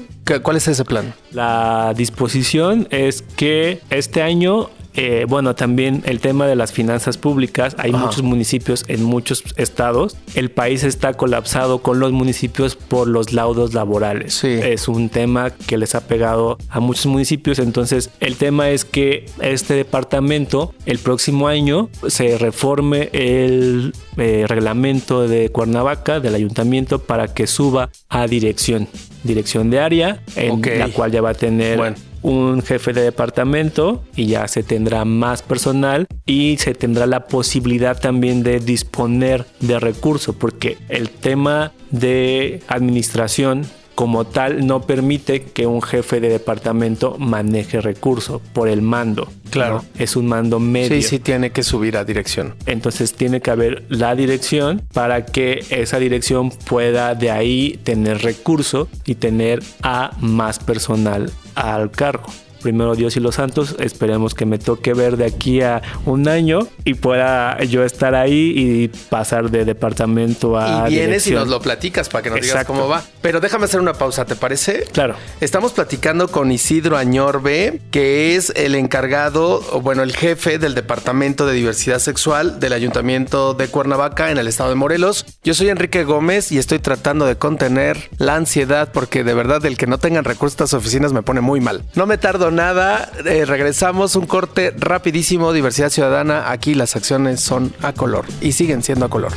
¿Cuál 0.44 0.58
es 0.58 0.68
ese 0.68 0.84
plan? 0.84 1.12
La 1.32 1.92
disposición 1.96 2.86
es 2.90 3.22
que 3.22 3.80
este 3.90 4.22
año 4.22 4.70
eh, 4.94 5.26
bueno, 5.28 5.54
también 5.54 6.02
el 6.06 6.20
tema 6.20 6.46
de 6.46 6.56
las 6.56 6.72
finanzas 6.72 7.18
públicas. 7.18 7.74
Hay 7.78 7.92
muchos 7.92 8.22
municipios 8.22 8.84
en 8.88 9.02
muchos 9.04 9.44
estados. 9.56 10.16
El 10.34 10.50
país 10.50 10.84
está 10.84 11.14
colapsado 11.14 11.78
con 11.78 12.00
los 12.00 12.12
municipios 12.12 12.76
por 12.76 13.08
los 13.08 13.32
laudos 13.32 13.74
laborales. 13.74 14.42
Es 14.44 14.88
un 14.88 15.08
tema 15.08 15.50
que 15.50 15.78
les 15.78 15.94
ha 15.94 16.06
pegado 16.06 16.58
a 16.68 16.80
muchos 16.80 17.06
municipios. 17.06 17.58
Entonces, 17.58 18.10
el 18.20 18.36
tema 18.36 18.70
es 18.70 18.84
que 18.84 19.26
este 19.40 19.74
departamento 19.74 20.74
el 20.86 20.98
próximo 20.98 21.48
año 21.48 21.88
se 22.06 22.38
reforme 22.38 23.10
el 23.12 23.92
eh, 24.16 24.44
reglamento 24.48 25.28
de 25.28 25.50
Cuernavaca, 25.50 26.20
del 26.20 26.34
ayuntamiento, 26.34 26.98
para 26.98 27.32
que 27.34 27.46
suba 27.46 27.90
a 28.08 28.26
dirección, 28.26 28.88
dirección 29.22 29.70
de 29.70 29.80
área, 29.80 30.22
en 30.34 30.60
la 30.78 30.88
cual 30.88 31.12
ya 31.12 31.20
va 31.20 31.30
a 31.30 31.34
tener 31.34 31.94
un 32.22 32.62
jefe 32.62 32.92
de 32.92 33.02
departamento 33.02 34.04
y 34.14 34.26
ya 34.26 34.48
se 34.48 34.62
tendrá 34.62 35.04
más 35.04 35.42
personal 35.42 36.06
y 36.26 36.56
se 36.58 36.74
tendrá 36.74 37.06
la 37.06 37.26
posibilidad 37.26 37.98
también 37.98 38.42
de 38.42 38.60
disponer 38.60 39.46
de 39.60 39.78
recursos 39.80 40.34
porque 40.34 40.78
el 40.88 41.10
tema 41.10 41.72
de 41.90 42.62
administración 42.68 43.66
como 43.98 44.24
tal 44.24 44.64
no 44.64 44.82
permite 44.82 45.42
que 45.42 45.66
un 45.66 45.82
jefe 45.82 46.20
de 46.20 46.28
departamento 46.28 47.16
maneje 47.18 47.80
recursos 47.80 48.40
por 48.52 48.68
el 48.68 48.80
mando. 48.80 49.26
Claro. 49.50 49.84
Es 49.98 50.14
un 50.14 50.28
mando 50.28 50.60
medio. 50.60 50.90
Sí, 50.90 51.02
sí, 51.02 51.18
tiene 51.18 51.50
que 51.50 51.64
subir 51.64 51.96
a 51.96 52.04
dirección. 52.04 52.54
Entonces 52.66 53.14
tiene 53.14 53.40
que 53.40 53.50
haber 53.50 53.82
la 53.88 54.14
dirección 54.14 54.82
para 54.92 55.26
que 55.26 55.64
esa 55.70 55.98
dirección 55.98 56.50
pueda 56.50 57.16
de 57.16 57.32
ahí 57.32 57.80
tener 57.82 58.22
recursos 58.22 58.86
y 59.04 59.16
tener 59.16 59.64
a 59.82 60.12
más 60.20 60.60
personal 60.60 61.32
al 61.56 61.90
cargo 61.90 62.28
primero 62.62 62.94
Dios 62.94 63.16
y 63.16 63.20
los 63.20 63.36
santos. 63.36 63.76
Esperemos 63.78 64.34
que 64.34 64.46
me 64.46 64.58
toque 64.58 64.94
ver 64.94 65.16
de 65.16 65.26
aquí 65.26 65.60
a 65.62 65.82
un 66.04 66.28
año 66.28 66.66
y 66.84 66.94
pueda 66.94 67.62
yo 67.64 67.84
estar 67.84 68.14
ahí 68.14 68.52
y 68.56 68.88
pasar 69.08 69.50
de 69.50 69.64
departamento 69.64 70.58
a. 70.58 70.88
Y 70.88 70.94
vienes 70.94 71.26
y 71.26 71.32
nos 71.32 71.48
lo 71.48 71.60
platicas 71.60 72.08
para 72.08 72.22
que 72.22 72.30
nos 72.30 72.40
digas 72.40 72.64
cómo 72.64 72.88
va. 72.88 73.02
Pero 73.20 73.40
déjame 73.40 73.64
hacer 73.64 73.80
una 73.80 73.94
pausa, 73.94 74.24
¿te 74.24 74.36
parece? 74.36 74.84
Claro. 74.92 75.14
Estamos 75.40 75.72
platicando 75.72 76.28
con 76.28 76.50
Isidro 76.52 76.96
Añorbe, 76.96 77.80
que 77.90 78.36
es 78.36 78.52
el 78.56 78.74
encargado, 78.74 79.62
o 79.72 79.80
bueno, 79.80 80.02
el 80.02 80.14
jefe 80.14 80.58
del 80.58 80.74
Departamento 80.74 81.46
de 81.46 81.54
Diversidad 81.54 81.98
Sexual 81.98 82.60
del 82.60 82.72
Ayuntamiento 82.72 83.54
de 83.54 83.68
Cuernavaca 83.68 84.30
en 84.30 84.38
el 84.38 84.48
estado 84.48 84.70
de 84.70 84.76
Morelos. 84.76 85.26
Yo 85.42 85.54
soy 85.54 85.68
Enrique 85.68 86.04
Gómez 86.04 86.52
y 86.52 86.58
estoy 86.58 86.78
tratando 86.78 87.26
de 87.26 87.36
contener 87.36 88.10
la 88.18 88.36
ansiedad 88.36 88.90
porque 88.92 89.24
de 89.24 89.34
verdad 89.34 89.64
el 89.66 89.76
que 89.76 89.86
no 89.86 89.98
tengan 89.98 90.24
recursos 90.24 90.60
a 90.60 90.64
estas 90.64 90.74
oficinas 90.74 91.12
me 91.12 91.22
pone 91.22 91.40
muy 91.40 91.60
mal. 91.60 91.84
No 91.94 92.06
me 92.06 92.18
tardo 92.18 92.47
nada, 92.50 93.10
eh, 93.24 93.44
regresamos 93.44 94.16
un 94.16 94.26
corte 94.26 94.72
rapidísimo, 94.76 95.52
diversidad 95.52 95.90
ciudadana, 95.90 96.50
aquí 96.50 96.74
las 96.74 96.96
acciones 96.96 97.40
son 97.40 97.72
a 97.82 97.92
color 97.92 98.24
y 98.40 98.52
siguen 98.52 98.82
siendo 98.82 99.06
a 99.06 99.08
color. 99.08 99.32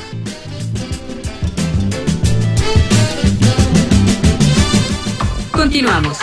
Continuamos. 5.51 6.17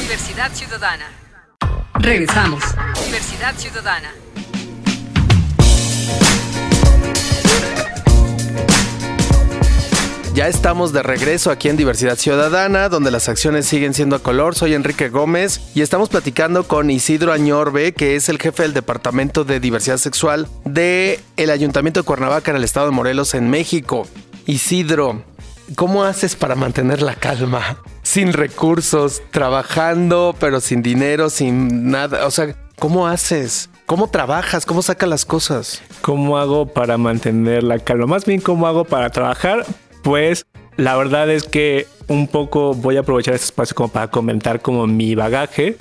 Diversidad 0.00 0.52
ciudadana. 0.52 1.06
Regresamos. 1.94 2.62
Diversidad 3.06 3.54
ciudadana. 3.56 4.12
Ya 10.34 10.48
estamos 10.48 10.92
de 10.92 11.04
regreso 11.04 11.52
aquí 11.52 11.68
en 11.68 11.76
Diversidad 11.76 12.18
Ciudadana, 12.18 12.88
donde 12.88 13.12
las 13.12 13.28
acciones 13.28 13.66
siguen 13.66 13.94
siendo 13.94 14.16
a 14.16 14.18
color. 14.18 14.56
Soy 14.56 14.74
Enrique 14.74 15.08
Gómez 15.08 15.60
y 15.76 15.80
estamos 15.80 16.08
platicando 16.08 16.64
con 16.64 16.90
Isidro 16.90 17.32
Añorbe, 17.32 17.92
que 17.92 18.16
es 18.16 18.28
el 18.28 18.40
jefe 18.40 18.64
del 18.64 18.74
Departamento 18.74 19.44
de 19.44 19.60
Diversidad 19.60 19.98
Sexual 19.98 20.48
del 20.64 21.20
el 21.36 21.50
Ayuntamiento 21.50 22.00
de 22.00 22.04
Cuernavaca 22.04 22.50
en 22.50 22.56
el 22.56 22.64
estado 22.64 22.86
de 22.86 22.92
Morelos, 22.92 23.34
en 23.34 23.48
México. 23.48 24.08
Isidro, 24.44 25.22
¿cómo 25.76 26.02
haces 26.02 26.34
para 26.34 26.56
mantener 26.56 27.00
la 27.00 27.14
calma? 27.14 27.78
Sin 28.02 28.32
recursos, 28.32 29.22
trabajando, 29.30 30.34
pero 30.40 30.60
sin 30.60 30.82
dinero, 30.82 31.30
sin 31.30 31.92
nada. 31.92 32.26
O 32.26 32.32
sea, 32.32 32.56
¿cómo 32.80 33.06
haces? 33.06 33.70
¿Cómo 33.86 34.08
trabajas? 34.08 34.66
¿Cómo 34.66 34.82
sacas 34.82 35.08
las 35.08 35.24
cosas? 35.26 35.80
¿Cómo 36.00 36.38
hago 36.38 36.66
para 36.66 36.98
mantener 36.98 37.62
la 37.62 37.78
calma? 37.78 38.06
Más 38.06 38.24
bien, 38.24 38.40
¿cómo 38.40 38.66
hago 38.66 38.84
para 38.84 39.10
trabajar? 39.10 39.64
Pues 40.04 40.46
la 40.76 40.96
verdad 40.96 41.28
es 41.30 41.42
que 41.42 41.88
un 42.06 42.28
poco 42.28 42.74
voy 42.74 42.96
a 42.96 43.00
aprovechar 43.00 43.34
este 43.34 43.46
espacio 43.46 43.74
como 43.74 43.88
para 43.88 44.08
comentar 44.10 44.60
como 44.60 44.86
mi 44.86 45.16
bagaje 45.16 45.76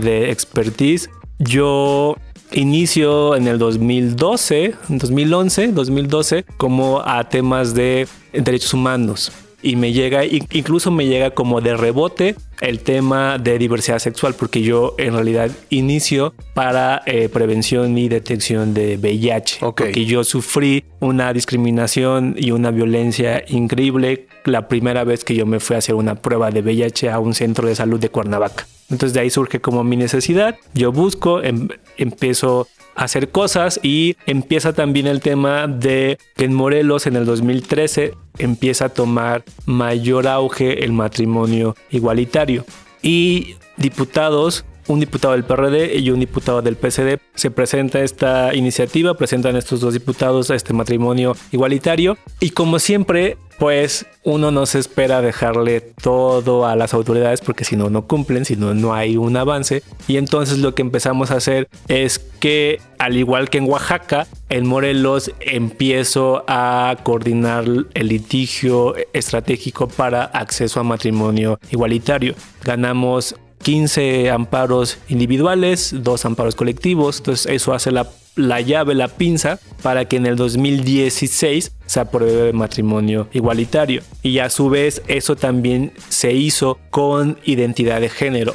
de 0.00 0.30
expertise. 0.30 1.08
Yo 1.38 2.16
inicio 2.50 3.36
en 3.36 3.46
el 3.46 3.58
2012, 3.58 4.74
2011, 4.88 5.68
2012 5.68 6.44
como 6.56 7.00
a 7.00 7.28
temas 7.28 7.72
de 7.74 8.06
derechos 8.32 8.74
humanos 8.74 9.32
y 9.62 9.76
me 9.76 9.92
llega, 9.92 10.24
incluso 10.24 10.90
me 10.90 11.06
llega 11.06 11.30
como 11.30 11.60
de 11.60 11.76
rebote 11.76 12.34
el 12.62 12.78
tema 12.78 13.38
de 13.38 13.58
diversidad 13.58 13.98
sexual, 13.98 14.34
porque 14.34 14.62
yo 14.62 14.94
en 14.96 15.12
realidad 15.12 15.50
inicio 15.68 16.32
para 16.54 17.02
eh, 17.06 17.28
prevención 17.28 17.98
y 17.98 18.08
detección 18.08 18.72
de 18.72 18.96
VIH, 18.96 19.58
porque 19.60 20.06
yo 20.06 20.22
sufrí 20.24 20.84
una 21.00 21.32
discriminación 21.32 22.36
y 22.38 22.52
una 22.52 22.70
violencia 22.70 23.44
increíble 23.48 24.28
la 24.44 24.68
primera 24.68 25.02
vez 25.04 25.24
que 25.24 25.34
yo 25.34 25.44
me 25.44 25.58
fui 25.58 25.74
a 25.74 25.80
hacer 25.80 25.96
una 25.96 26.14
prueba 26.14 26.50
de 26.50 26.62
VIH 26.62 27.10
a 27.10 27.18
un 27.18 27.34
centro 27.34 27.66
de 27.66 27.74
salud 27.74 28.00
de 28.00 28.08
Cuernavaca. 28.08 28.66
Entonces 28.92 29.14
de 29.14 29.20
ahí 29.20 29.30
surge 29.30 29.60
como 29.60 29.82
mi 29.84 29.96
necesidad. 29.96 30.56
Yo 30.74 30.92
busco, 30.92 31.42
em, 31.42 31.68
empiezo 31.96 32.68
a 32.94 33.04
hacer 33.04 33.30
cosas 33.30 33.80
y 33.82 34.16
empieza 34.26 34.72
también 34.72 35.06
el 35.06 35.20
tema 35.20 35.66
de 35.66 36.18
que 36.36 36.44
en 36.44 36.54
Morelos 36.54 37.06
en 37.06 37.16
el 37.16 37.24
2013 37.24 38.14
empieza 38.38 38.86
a 38.86 38.88
tomar 38.90 39.44
mayor 39.66 40.28
auge 40.28 40.84
el 40.84 40.92
matrimonio 40.92 41.74
igualitario. 41.90 42.64
Y 43.02 43.56
diputados 43.76 44.64
un 44.88 45.00
diputado 45.00 45.32
del 45.34 45.44
PRD 45.44 45.98
y 45.98 46.10
un 46.10 46.20
diputado 46.20 46.62
del 46.62 46.76
PCD. 46.76 47.18
Se 47.34 47.50
presenta 47.50 48.00
esta 48.00 48.54
iniciativa, 48.54 49.14
presentan 49.14 49.56
estos 49.56 49.80
dos 49.80 49.94
diputados 49.94 50.50
a 50.50 50.54
este 50.54 50.72
matrimonio 50.72 51.36
igualitario 51.50 52.18
y 52.40 52.50
como 52.50 52.78
siempre, 52.78 53.36
pues 53.58 54.06
uno 54.24 54.50
no 54.50 54.66
se 54.66 54.78
espera 54.78 55.20
dejarle 55.20 55.80
todo 55.80 56.66
a 56.66 56.76
las 56.76 56.94
autoridades 56.94 57.40
porque 57.40 57.64
si 57.64 57.76
no, 57.76 57.90
no 57.90 58.06
cumplen, 58.06 58.44
si 58.44 58.56
no, 58.56 58.74
no 58.74 58.94
hay 58.94 59.16
un 59.16 59.36
avance. 59.36 59.82
Y 60.08 60.16
entonces 60.16 60.58
lo 60.58 60.74
que 60.74 60.82
empezamos 60.82 61.30
a 61.30 61.36
hacer 61.36 61.68
es 61.88 62.18
que, 62.40 62.80
al 62.98 63.16
igual 63.16 63.50
que 63.50 63.58
en 63.58 63.68
Oaxaca, 63.68 64.26
en 64.48 64.66
Morelos 64.66 65.32
empiezo 65.40 66.44
a 66.48 66.96
coordinar 67.02 67.64
el 67.94 68.08
litigio 68.08 68.94
estratégico 69.12 69.88
para 69.88 70.24
acceso 70.24 70.80
a 70.80 70.82
matrimonio 70.82 71.58
igualitario. 71.70 72.34
Ganamos 72.64 73.36
15 73.62 74.30
amparos 74.30 74.98
individuales, 75.08 75.94
dos 75.98 76.24
amparos 76.24 76.54
colectivos. 76.54 77.18
Entonces 77.18 77.46
eso 77.46 77.72
hace 77.72 77.90
la, 77.90 78.08
la, 78.36 78.60
llave, 78.60 78.94
la 78.94 79.08
pinza, 79.08 79.58
para 79.82 80.04
que 80.06 80.16
en 80.16 80.26
el 80.26 80.36
2016 80.36 81.72
se 81.86 82.00
apruebe 82.00 82.48
el 82.48 82.54
matrimonio 82.54 83.28
igualitario. 83.32 84.02
Y 84.22 84.38
a 84.38 84.50
su 84.50 84.68
vez 84.68 85.02
eso 85.06 85.36
también 85.36 85.92
se 86.08 86.32
hizo 86.32 86.78
con 86.90 87.38
identidad 87.44 88.00
de 88.00 88.08
género. 88.08 88.54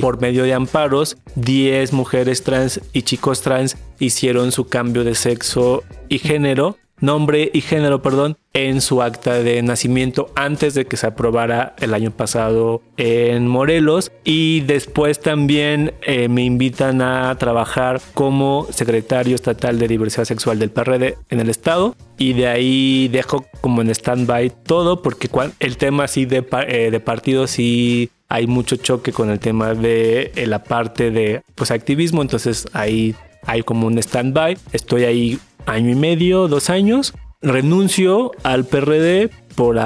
Por 0.00 0.20
medio 0.20 0.44
de 0.44 0.54
amparos, 0.54 1.16
10 1.36 1.92
mujeres 1.92 2.42
trans 2.42 2.80
y 2.92 3.02
chicos 3.02 3.42
trans 3.42 3.76
hicieron 3.98 4.52
su 4.52 4.68
cambio 4.68 5.04
de 5.04 5.14
sexo 5.14 5.82
y 6.08 6.18
género 6.18 6.76
nombre 7.00 7.50
y 7.52 7.60
género, 7.60 8.02
perdón, 8.02 8.36
en 8.52 8.80
su 8.80 9.02
acta 9.02 9.34
de 9.34 9.62
nacimiento 9.62 10.30
antes 10.34 10.74
de 10.74 10.86
que 10.86 10.96
se 10.96 11.06
aprobara 11.06 11.74
el 11.78 11.94
año 11.94 12.10
pasado 12.10 12.82
en 12.96 13.46
Morelos. 13.46 14.10
Y 14.24 14.60
después 14.60 15.20
también 15.20 15.94
eh, 16.02 16.28
me 16.28 16.44
invitan 16.44 17.02
a 17.02 17.34
trabajar 17.38 18.00
como 18.14 18.66
secretario 18.70 19.34
estatal 19.34 19.78
de 19.78 19.88
diversidad 19.88 20.24
sexual 20.24 20.58
del 20.58 20.70
PRD 20.70 21.16
en 21.30 21.40
el 21.40 21.50
estado. 21.50 21.94
Y 22.16 22.32
de 22.32 22.48
ahí 22.48 23.08
dejo 23.08 23.46
como 23.60 23.82
en 23.82 23.90
stand-by 23.90 24.50
todo 24.64 25.02
porque 25.02 25.28
el 25.60 25.76
tema 25.76 26.04
así 26.04 26.24
de, 26.24 26.44
eh, 26.66 26.90
de 26.90 27.00
partido 27.00 27.46
sí 27.46 28.10
hay 28.28 28.46
mucho 28.46 28.76
choque 28.76 29.12
con 29.12 29.30
el 29.30 29.38
tema 29.38 29.74
de 29.74 30.32
eh, 30.34 30.46
la 30.46 30.62
parte 30.64 31.10
de 31.10 31.42
pues 31.54 31.70
activismo. 31.70 32.22
Entonces 32.22 32.66
ahí 32.72 33.14
hay 33.46 33.62
como 33.62 33.86
un 33.86 33.98
stand-by. 33.98 34.58
Estoy 34.72 35.04
ahí 35.04 35.38
año 35.68 35.90
y 35.90 35.94
medio 35.94 36.48
dos 36.48 36.70
años 36.70 37.14
renuncio 37.40 38.32
al 38.42 38.64
PRD 38.64 39.30
por, 39.54 39.78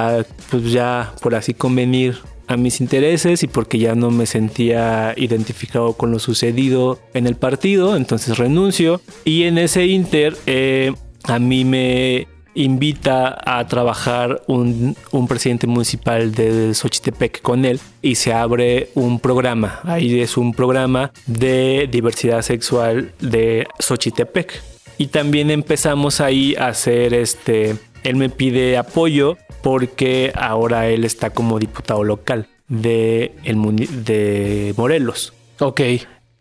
pues 0.49 0.71
ya, 0.71 1.13
por 1.21 1.35
así 1.35 1.53
convenir 1.53 2.17
a 2.47 2.57
mis 2.57 2.81
intereses 2.81 3.43
y 3.43 3.47
porque 3.47 3.79
ya 3.79 3.95
no 3.95 4.11
me 4.11 4.25
sentía 4.25 5.13
identificado 5.17 5.93
con 5.93 6.11
lo 6.11 6.19
sucedido 6.19 6.99
en 7.13 7.27
el 7.27 7.35
partido, 7.35 7.95
entonces 7.95 8.37
renuncio. 8.37 9.01
Y 9.23 9.43
en 9.43 9.57
ese 9.57 9.85
inter 9.85 10.35
eh, 10.45 10.93
a 11.23 11.39
mí 11.39 11.63
me 11.63 12.27
invita 12.55 13.39
a 13.45 13.65
trabajar 13.67 14.43
un, 14.47 14.95
un, 15.11 15.27
presidente 15.27 15.65
municipal 15.65 16.35
de 16.35 16.73
Xochitepec 16.75 17.41
con 17.41 17.65
él 17.65 17.79
y 18.03 18.13
se 18.13 18.31
abre 18.31 18.89
un 18.93 19.19
programa, 19.19 19.79
ahí 19.83 20.19
es 20.19 20.37
un 20.37 20.53
programa 20.53 21.11
de 21.25 21.89
diversidad 21.91 22.43
sexual 22.43 23.11
de 23.19 23.65
Xochitepec 23.79 24.72
y 25.03 25.07
también 25.07 25.51
empezamos 25.51 26.21
ahí 26.21 26.55
a 26.55 26.67
hacer 26.67 27.13
este, 27.13 27.75
él 28.05 28.15
me 28.15 28.29
pide 28.29 28.77
apoyo 28.77 29.35
porque 29.61 30.31
ahora 30.33 30.87
él 30.87 31.03
está 31.03 31.31
como 31.31 31.59
diputado 31.59 32.05
local 32.05 32.47
de, 32.69 33.33
el, 33.43 33.57
de 34.05 34.73
Morelos. 34.77 35.33
Ok. 35.59 35.81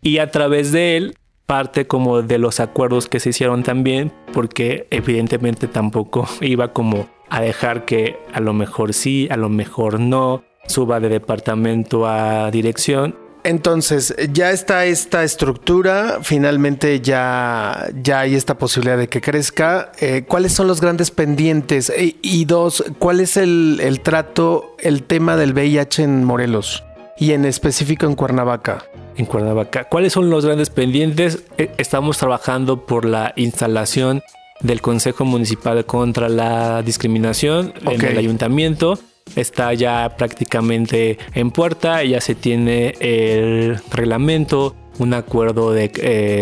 Y 0.00 0.18
a 0.18 0.30
través 0.30 0.70
de 0.70 0.96
él 0.96 1.16
parte 1.44 1.88
como 1.88 2.22
de 2.22 2.38
los 2.38 2.60
acuerdos 2.60 3.08
que 3.08 3.18
se 3.18 3.30
hicieron 3.30 3.64
también, 3.64 4.12
porque 4.32 4.86
evidentemente 4.90 5.66
tampoco 5.66 6.28
iba 6.40 6.72
como 6.72 7.08
a 7.30 7.40
dejar 7.40 7.84
que 7.84 8.16
a 8.32 8.38
lo 8.38 8.52
mejor 8.52 8.94
sí, 8.94 9.26
a 9.28 9.36
lo 9.36 9.48
mejor 9.48 9.98
no, 9.98 10.44
suba 10.68 11.00
de 11.00 11.08
departamento 11.08 12.06
a 12.06 12.48
dirección 12.52 13.16
entonces, 13.44 14.14
ya 14.32 14.52
está 14.52 14.84
esta 14.84 15.24
estructura, 15.24 16.20
finalmente 16.22 17.00
ya, 17.00 17.88
ya 18.02 18.20
hay 18.20 18.34
esta 18.34 18.56
posibilidad 18.56 18.96
de 18.96 19.08
que 19.08 19.20
crezca. 19.20 19.90
Eh, 20.00 20.24
¿Cuáles 20.26 20.52
son 20.52 20.68
los 20.68 20.80
grandes 20.80 21.10
pendientes? 21.10 21.90
E, 21.90 22.16
y 22.22 22.44
dos, 22.44 22.84
¿cuál 22.98 23.20
es 23.20 23.36
el, 23.36 23.80
el, 23.82 24.00
trato, 24.00 24.76
el 24.78 25.02
tema 25.02 25.36
del 25.36 25.54
VIH 25.54 26.04
en 26.04 26.24
Morelos 26.24 26.84
y 27.18 27.32
en 27.32 27.44
específico 27.44 28.06
en 28.06 28.14
Cuernavaca? 28.14 28.84
En 29.16 29.26
Cuernavaca. 29.26 29.84
¿Cuáles 29.84 30.12
son 30.12 30.30
los 30.30 30.46
grandes 30.46 30.70
pendientes? 30.70 31.44
Eh, 31.58 31.70
estamos 31.78 32.18
trabajando 32.18 32.86
por 32.86 33.04
la 33.04 33.32
instalación 33.36 34.22
del 34.60 34.80
Consejo 34.80 35.24
Municipal 35.24 35.84
contra 35.84 36.28
la 36.28 36.82
Discriminación 36.82 37.74
en 37.90 38.04
el 38.04 38.18
ayuntamiento 38.18 38.98
está 39.36 39.72
ya 39.74 40.14
prácticamente 40.16 41.18
en 41.34 41.50
puerta, 41.50 42.02
ya 42.04 42.20
se 42.20 42.34
tiene 42.34 42.94
el 43.00 43.78
reglamento, 43.90 44.74
un 44.98 45.14
acuerdo 45.14 45.72
de, 45.72 45.90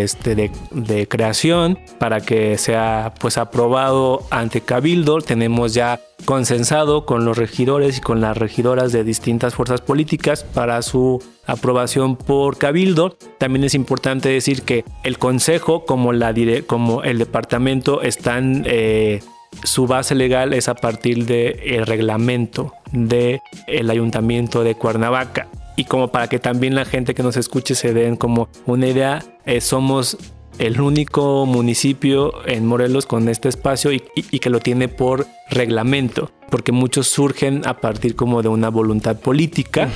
este, 0.03 0.35
de, 0.35 1.07
creación 1.07 1.79
para 1.99 2.21
que 2.21 2.57
sea 2.57 3.13
pues 3.19 3.37
aprobado 3.37 4.23
ante 4.29 4.61
Cabildo. 4.61 5.21
Tenemos 5.21 5.73
ya 5.73 6.01
consensado 6.25 7.05
con 7.05 7.25
los 7.25 7.37
regidores 7.37 7.97
y 7.97 8.01
con 8.01 8.21
las 8.21 8.37
regidoras 8.37 8.91
de 8.91 9.03
distintas 9.03 9.55
fuerzas 9.55 9.81
políticas 9.81 10.43
para 10.43 10.81
su 10.81 11.23
aprobación 11.45 12.15
por 12.15 12.57
Cabildo. 12.57 13.15
También 13.37 13.63
es 13.63 13.73
importante 13.73 14.29
decir 14.29 14.63
que 14.63 14.83
el 15.03 15.17
Consejo 15.17 15.85
como 15.85 16.11
el 16.11 17.17
departamento 17.17 18.01
están... 18.01 18.63
Eh, 18.65 19.21
su 19.63 19.87
base 19.87 20.15
legal 20.15 20.53
es 20.53 20.69
a 20.69 20.75
partir 20.75 21.25
del 21.25 21.85
reglamento 21.85 22.73
del 22.91 23.41
el 23.67 23.89
ayuntamiento 23.89 24.63
de 24.63 24.75
Cuernavaca. 24.75 25.47
Y 25.75 25.85
como 25.85 26.09
para 26.09 26.27
que 26.27 26.39
también 26.39 26.75
la 26.75 26.85
gente 26.85 27.13
que 27.13 27.23
nos 27.23 27.37
escuche 27.37 27.75
se 27.75 27.93
den 27.93 28.15
como 28.15 28.49
una 28.65 28.87
idea, 28.87 29.23
eh, 29.45 29.61
somos 29.61 30.17
el 30.59 30.79
único 30.81 31.45
municipio 31.45 32.45
en 32.45 32.65
Morelos 32.65 33.05
con 33.05 33.29
este 33.29 33.49
espacio 33.49 33.91
y, 33.91 34.01
que 34.39 34.49
lo 34.49 34.59
tiene 34.59 34.89
por 34.89 35.25
reglamento, 35.49 36.31
porque 36.51 36.71
muchos 36.71 37.07
surgen 37.07 37.63
a 37.65 37.77
partir 37.77 38.15
como 38.15 38.43
de 38.43 38.49
una 38.49 38.69
voluntad 38.69 39.17
política 39.17 39.89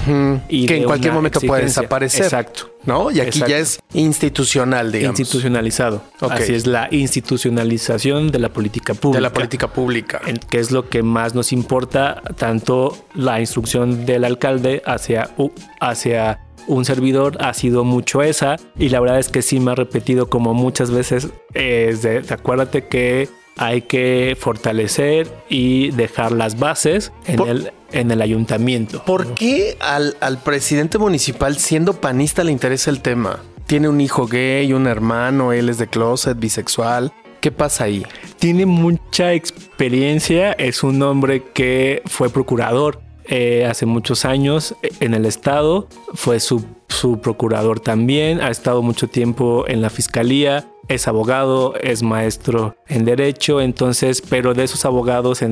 y 0.49 0.65
que 0.65 0.77
en 0.77 0.83
cualquier 0.85 1.13
momento 1.13 1.39
puede 1.41 1.63
desaparecer. 1.65 2.23
Exacto. 2.23 2.71
¿No? 2.85 3.11
Y 3.11 3.19
aquí 3.19 3.39
ya 3.47 3.57
es 3.57 3.79
institucional, 3.93 4.91
digamos. 4.91 5.19
Institucionalizado. 5.19 6.01
Así 6.21 6.55
es 6.55 6.65
la 6.65 6.87
institucionalización 6.89 8.31
de 8.31 8.39
la 8.39 8.49
política 8.49 8.93
pública. 8.93 9.17
De 9.17 9.21
la 9.21 9.33
política 9.33 9.67
pública. 9.67 10.21
Que 10.49 10.59
es 10.59 10.71
lo 10.71 10.89
que 10.89 11.03
más 11.03 11.35
nos 11.35 11.51
importa, 11.51 12.23
tanto 12.37 12.97
la 13.13 13.39
instrucción 13.39 14.05
del 14.05 14.23
alcalde 14.23 14.81
hacia, 14.85 15.31
hacia 15.79 16.39
un 16.67 16.85
servidor 16.85 17.37
ha 17.41 17.53
sido 17.53 17.83
mucho 17.83 18.23
esa 18.23 18.55
y 18.77 18.89
la 18.89 18.99
verdad 18.99 19.19
es 19.19 19.29
que 19.29 19.41
sí 19.41 19.59
me 19.59 19.71
ha 19.71 19.75
repetido 19.75 20.29
como 20.29 20.53
muchas 20.53 20.89
veces, 20.89 21.29
de, 21.53 22.23
acuérdate 22.29 22.87
que 22.87 23.29
hay 23.57 23.83
que 23.83 24.37
fortalecer 24.39 25.31
y 25.49 25.91
dejar 25.91 26.31
las 26.31 26.59
bases 26.59 27.11
en, 27.25 27.39
el, 27.47 27.71
en 27.91 28.11
el 28.11 28.21
ayuntamiento. 28.21 29.03
¿Por 29.05 29.33
qué 29.33 29.77
al, 29.79 30.17
al 30.19 30.39
presidente 30.39 30.97
municipal 30.97 31.57
siendo 31.57 31.93
panista 31.93 32.43
le 32.43 32.51
interesa 32.51 32.89
el 32.89 33.01
tema? 33.01 33.39
Tiene 33.65 33.89
un 33.89 34.01
hijo 34.01 34.27
gay, 34.27 34.73
un 34.73 34.87
hermano, 34.87 35.53
él 35.53 35.69
es 35.69 35.77
de 35.77 35.87
closet, 35.87 36.37
bisexual. 36.37 37.11
¿Qué 37.39 37.51
pasa 37.51 37.85
ahí? 37.85 38.05
Tiene 38.39 38.65
mucha 38.65 39.33
experiencia, 39.33 40.51
es 40.53 40.83
un 40.83 41.01
hombre 41.01 41.43
que 41.53 42.01
fue 42.05 42.29
procurador 42.29 43.04
eh, 43.27 43.65
hace 43.69 43.85
muchos 43.85 44.25
años 44.25 44.75
en 44.99 45.13
el 45.13 45.25
estado, 45.25 45.87
fue 46.13 46.39
su, 46.39 46.65
su 46.87 47.19
procurador 47.19 47.79
también, 47.79 48.41
ha 48.41 48.49
estado 48.49 48.81
mucho 48.81 49.07
tiempo 49.07 49.65
en 49.67 49.81
la 49.81 49.89
fiscalía, 49.89 50.67
es 50.87 51.07
abogado, 51.07 51.75
es 51.81 52.03
maestro 52.03 52.75
en 52.87 53.05
derecho, 53.05 53.61
entonces, 53.61 54.21
pero 54.21 54.53
de 54.53 54.63
esos 54.63 54.85
abogados 54.85 55.43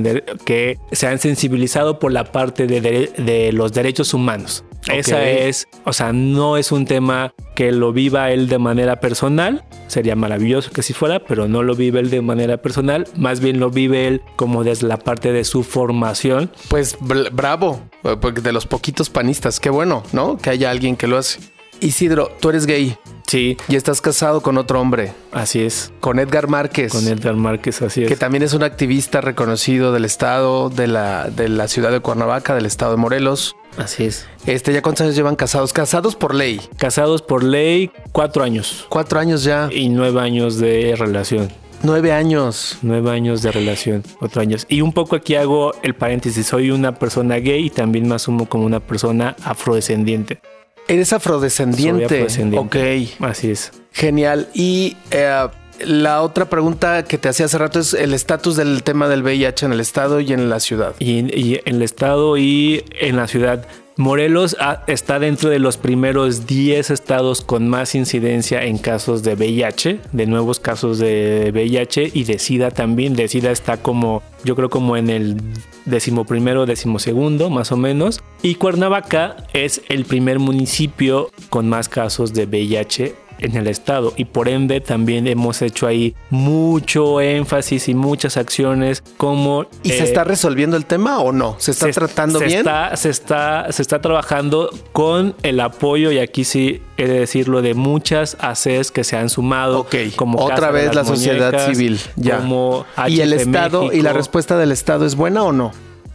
que 0.45 0.77
se 0.91 1.07
han 1.07 1.19
sensibilizado 1.19 1.99
por 1.99 2.11
la 2.11 2.31
parte 2.31 2.67
de 2.67 3.51
los 3.51 3.73
derechos 3.73 4.13
humanos. 4.13 4.63
Esa 4.91 5.23
es, 5.27 5.67
o 5.85 5.93
sea, 5.93 6.13
no 6.13 6.57
es 6.57 6.71
un 6.71 6.85
tema 6.85 7.33
que 7.55 7.71
lo 7.71 7.93
viva 7.93 8.31
él 8.31 8.47
de 8.47 8.57
manera 8.57 8.99
personal. 8.99 9.63
Sería 9.87 10.15
maravilloso 10.15 10.71
que 10.71 10.81
si 10.81 10.93
fuera, 10.93 11.19
pero 11.19 11.47
no 11.47 11.63
lo 11.63 11.75
vive 11.75 11.99
él 11.99 12.09
de 12.09 12.21
manera 12.21 12.57
personal. 12.57 13.07
Más 13.15 13.39
bien 13.39 13.59
lo 13.59 13.69
vive 13.69 14.07
él 14.07 14.21
como 14.35 14.63
desde 14.63 14.87
la 14.87 14.97
parte 14.97 15.31
de 15.31 15.43
su 15.43 15.63
formación. 15.63 16.51
Pues 16.67 16.97
bravo, 16.99 17.81
porque 18.21 18.41
de 18.41 18.51
los 18.51 18.65
poquitos 18.65 19.09
panistas, 19.09 19.59
qué 19.59 19.69
bueno, 19.69 20.03
¿no? 20.11 20.37
Que 20.37 20.49
haya 20.49 20.71
alguien 20.71 20.95
que 20.95 21.07
lo 21.07 21.17
hace. 21.17 21.39
Isidro, 21.83 22.31
tú 22.39 22.49
eres 22.49 22.65
gay. 22.65 22.97
Sí. 23.27 23.57
Y 23.67 23.75
estás 23.75 23.99
casado 23.99 24.41
con 24.41 24.57
otro 24.57 24.79
hombre. 24.79 25.13
Así 25.31 25.61
es. 25.61 25.91
Con 25.99 26.19
Edgar 26.19 26.47
Márquez. 26.47 26.91
Con 26.91 27.07
Edgar 27.07 27.35
Márquez, 27.35 27.81
así 27.81 28.03
es. 28.03 28.07
Que 28.07 28.15
también 28.15 28.43
es 28.43 28.53
un 28.53 28.63
activista 28.63 29.21
reconocido 29.21 29.91
del 29.91 30.05
estado, 30.05 30.69
de 30.69 30.87
la, 30.87 31.29
de 31.29 31.49
la 31.49 31.67
ciudad 31.67 31.91
de 31.91 31.99
Cuernavaca, 31.99 32.55
del 32.55 32.65
estado 32.65 32.91
de 32.91 32.97
Morelos. 32.97 33.55
Así 33.77 34.05
es. 34.05 34.27
Este, 34.45 34.71
¿ya 34.71 34.81
cuántos 34.81 35.01
años 35.01 35.15
llevan 35.15 35.35
casados? 35.35 35.73
Casados 35.73 36.15
por 36.15 36.35
ley. 36.35 36.61
Casados 36.77 37.21
por 37.21 37.43
ley, 37.43 37.91
cuatro 38.11 38.43
años. 38.43 38.85
Cuatro 38.87 39.19
años 39.19 39.43
ya. 39.43 39.67
Y 39.71 39.89
nueve 39.89 40.21
años 40.21 40.57
de 40.57 40.95
relación. 40.97 41.49
Nueve 41.81 42.13
años. 42.13 42.77
Nueve 42.81 43.11
años 43.11 43.41
de 43.41 43.51
relación, 43.51 44.03
cuatro 44.19 44.41
años. 44.41 44.65
Y 44.69 44.79
un 44.79 44.93
poco 44.93 45.17
aquí 45.17 45.35
hago 45.35 45.73
el 45.81 45.95
paréntesis. 45.95 46.47
Soy 46.47 46.71
una 46.71 46.95
persona 46.95 47.37
gay 47.37 47.65
y 47.65 47.69
también 47.69 48.07
me 48.07 48.15
asumo 48.15 48.47
como 48.47 48.65
una 48.65 48.79
persona 48.79 49.35
afrodescendiente. 49.43 50.39
Eres 50.87 51.13
afrodescendiente. 51.13 52.27
Ok. 52.57 52.75
Así 53.19 53.51
es. 53.51 53.71
Genial. 53.91 54.49
Y 54.53 54.97
eh, 55.11 55.47
la 55.85 56.21
otra 56.21 56.49
pregunta 56.49 57.03
que 57.05 57.17
te 57.17 57.29
hacía 57.29 57.45
hace 57.45 57.57
rato 57.57 57.79
es 57.79 57.93
el 57.93 58.13
estatus 58.13 58.55
del 58.55 58.83
tema 58.83 59.07
del 59.07 59.23
VIH 59.23 59.65
en 59.65 59.73
el 59.73 59.79
estado 59.79 60.19
y 60.19 60.33
en 60.33 60.49
la 60.49 60.59
ciudad. 60.59 60.93
Y, 60.99 61.33
y 61.37 61.61
en 61.65 61.75
el 61.75 61.81
estado 61.81 62.37
y 62.37 62.83
en 62.99 63.15
la 63.15 63.27
ciudad. 63.27 63.65
Morelos 63.95 64.57
está 64.87 65.19
dentro 65.19 65.51
de 65.51 65.59
los 65.59 65.77
primeros 65.77 66.47
10 66.47 66.89
estados 66.89 67.41
con 67.41 67.69
más 67.69 67.93
incidencia 67.93 68.63
en 68.63 68.79
casos 68.79 69.21
de 69.21 69.35
VIH, 69.35 69.99
de 70.11 70.25
nuevos 70.25 70.59
casos 70.59 70.97
de 70.97 71.51
VIH 71.53 72.11
y 72.11 72.23
de 72.23 72.39
SIDA 72.39 72.71
también. 72.71 73.15
De 73.15 73.27
SIDA 73.27 73.51
está 73.51 73.77
como, 73.77 74.23
yo 74.43 74.55
creo 74.55 74.71
como 74.71 74.97
en 74.97 75.11
el 75.11 75.37
decimoprimero, 75.85 76.65
decimosegundo, 76.65 77.51
más 77.51 77.71
o 77.71 77.77
menos. 77.77 78.23
Y 78.41 78.55
Cuernavaca 78.55 79.37
es 79.53 79.81
el 79.89 80.05
primer 80.05 80.39
municipio 80.39 81.29
con 81.51 81.69
más 81.69 81.87
casos 81.87 82.33
de 82.33 82.45
VIH 82.45 83.22
en 83.43 83.55
el 83.55 83.67
Estado 83.67 84.13
y 84.17 84.25
por 84.25 84.49
ende 84.49 84.81
también 84.81 85.27
hemos 85.27 85.61
hecho 85.61 85.85
ahí 85.85 86.15
mucho 86.29 87.21
énfasis 87.21 87.89
y 87.89 87.93
muchas 87.93 88.37
acciones 88.37 89.03
como... 89.17 89.65
¿Y 89.83 89.89
se 89.89 90.03
está 90.03 90.23
resolviendo 90.23 90.77
el 90.77 90.85
tema 90.85 91.19
o 91.19 91.31
no? 91.31 91.55
¿Se 91.59 91.71
está 91.71 91.89
tratando 91.91 92.39
se 92.39 92.45
bien? 92.45 92.59
Está, 92.59 92.95
se, 92.95 93.09
está, 93.09 93.71
se 93.71 93.81
está 93.81 94.01
trabajando 94.01 94.69
con 94.91 95.35
el 95.43 95.59
apoyo 95.59 96.11
y 96.11 96.19
aquí 96.19 96.43
sí 96.43 96.81
he 96.97 97.07
de 97.07 97.19
decirlo 97.19 97.61
de 97.61 97.73
muchas 97.73 98.37
ACES 98.39 98.91
que 98.91 99.03
se 99.03 99.17
han 99.17 99.29
sumado. 99.29 99.81
Ok, 99.81 99.95
como 100.15 100.39
otra 100.39 100.71
vez 100.71 100.95
la 100.95 101.03
sociedad 101.03 101.67
civil. 101.67 101.99
Ya. 102.15 102.37
Como 102.37 102.85
¿Y 103.07 103.19
el 103.19 103.33
Estado 103.33 103.91
y 103.91 104.01
la 104.01 104.13
respuesta 104.13 104.57
del 104.57 104.71
Estado 104.71 105.05
es 105.05 105.15
buena 105.15 105.43
o 105.43 105.51
no? 105.51 105.71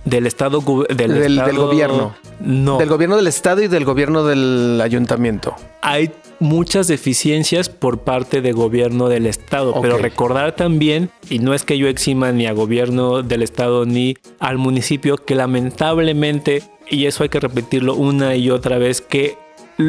Del 0.08 0.26
Estado 0.26 0.62
del, 0.88 1.34
del, 1.36 1.56
gobierno. 1.56 2.16
No. 2.40 2.78
Del 2.78 2.88
gobierno 2.88 3.16
del 3.16 3.26
Estado 3.26 3.62
y 3.62 3.68
del 3.68 3.84
gobierno 3.84 4.24
del 4.24 4.80
ayuntamiento. 4.80 5.54
Hay 5.82 6.12
muchas 6.40 6.86
deficiencias 6.88 7.68
por 7.68 7.98
parte 7.98 8.40
del 8.40 8.54
gobierno 8.54 9.08
del 9.08 9.26
Estado, 9.26 9.80
pero 9.82 9.98
recordar 9.98 10.54
también, 10.56 11.10
y 11.28 11.40
no 11.40 11.52
es 11.52 11.64
que 11.64 11.76
yo 11.76 11.88
exima 11.88 12.32
ni 12.32 12.46
a 12.46 12.52
gobierno 12.52 13.22
del 13.22 13.42
Estado 13.42 13.84
ni 13.84 14.16
al 14.38 14.56
municipio, 14.56 15.16
que 15.16 15.34
lamentablemente, 15.34 16.62
y 16.88 17.06
eso 17.06 17.22
hay 17.22 17.28
que 17.28 17.40
repetirlo 17.40 17.94
una 17.94 18.34
y 18.36 18.50
otra 18.50 18.78
vez, 18.78 19.00
que 19.00 19.36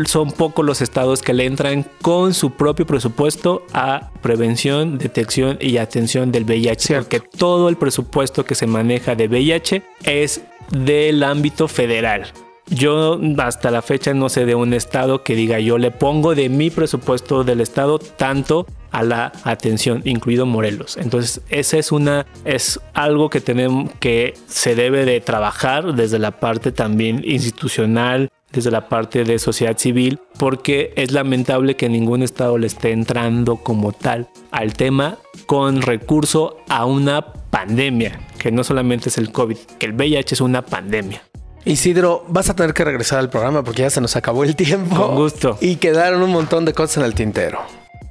son 0.05 0.31
pocos 0.31 0.65
los 0.65 0.81
estados 0.81 1.21
que 1.21 1.33
le 1.33 1.45
entran 1.45 1.85
con 2.01 2.33
su 2.33 2.51
propio 2.51 2.85
presupuesto 2.85 3.63
a 3.73 4.11
prevención, 4.21 4.97
detección 4.97 5.57
y 5.59 5.77
atención 5.77 6.31
del 6.31 6.43
VIH. 6.43 6.95
Porque 6.95 7.19
todo 7.19 7.69
el 7.69 7.75
presupuesto 7.75 8.45
que 8.45 8.55
se 8.55 8.67
maneja 8.67 9.15
de 9.15 9.27
VIH 9.27 9.83
es 10.03 10.41
del 10.71 11.23
ámbito 11.23 11.67
federal. 11.67 12.31
Yo 12.69 13.19
hasta 13.39 13.71
la 13.71 13.81
fecha 13.81 14.13
no 14.13 14.29
sé 14.29 14.45
de 14.45 14.53
un 14.53 14.75
estado 14.75 15.23
que 15.23 15.33
diga 15.33 15.59
yo 15.59 15.79
le 15.79 15.89
pongo 15.89 16.35
de 16.35 16.49
mi 16.49 16.69
presupuesto 16.69 17.43
del 17.43 17.61
estado 17.61 17.97
tanto 17.97 18.67
a 18.91 19.03
la 19.03 19.31
atención, 19.43 20.01
incluido 20.05 20.45
Morelos. 20.45 20.97
Entonces, 20.97 21.41
esa 21.49 21.77
es 21.77 21.91
una 21.91 22.25
es 22.45 22.79
algo 22.93 23.29
que 23.29 23.41
tenemos 23.41 23.91
que 23.99 24.35
se 24.47 24.75
debe 24.75 25.05
de 25.05 25.19
trabajar 25.21 25.95
desde 25.95 26.19
la 26.19 26.31
parte 26.31 26.71
también 26.71 27.21
institucional, 27.25 28.29
desde 28.51 28.71
la 28.71 28.89
parte 28.89 29.23
de 29.23 29.39
sociedad 29.39 29.77
civil, 29.77 30.19
porque 30.37 30.93
es 30.95 31.11
lamentable 31.11 31.75
que 31.75 31.89
ningún 31.89 32.23
estado 32.23 32.57
le 32.57 32.67
esté 32.67 32.91
entrando 32.91 33.57
como 33.57 33.91
tal 33.91 34.27
al 34.51 34.73
tema 34.73 35.17
con 35.45 35.81
recurso 35.81 36.57
a 36.69 36.85
una 36.85 37.33
pandemia, 37.49 38.19
que 38.37 38.51
no 38.51 38.63
solamente 38.63 39.09
es 39.09 39.17
el 39.17 39.31
COVID, 39.31 39.57
que 39.77 39.85
el 39.85 39.93
VIH 39.93 40.35
es 40.35 40.41
una 40.41 40.65
pandemia. 40.65 41.23
Isidro, 41.65 42.25
vas 42.29 42.49
a 42.49 42.55
tener 42.55 42.73
que 42.73 42.85
regresar 42.85 43.19
al 43.19 43.29
programa 43.29 43.63
porque 43.63 43.81
ya 43.81 43.89
se 43.89 44.01
nos 44.01 44.15
acabó 44.15 44.43
el 44.43 44.55
tiempo. 44.55 44.95
Con 44.95 45.15
gusto. 45.15 45.57
Y 45.61 45.75
quedaron 45.75 46.21
un 46.21 46.31
montón 46.31 46.65
de 46.65 46.73
cosas 46.73 46.97
en 46.97 47.03
el 47.03 47.13
tintero. 47.13 47.59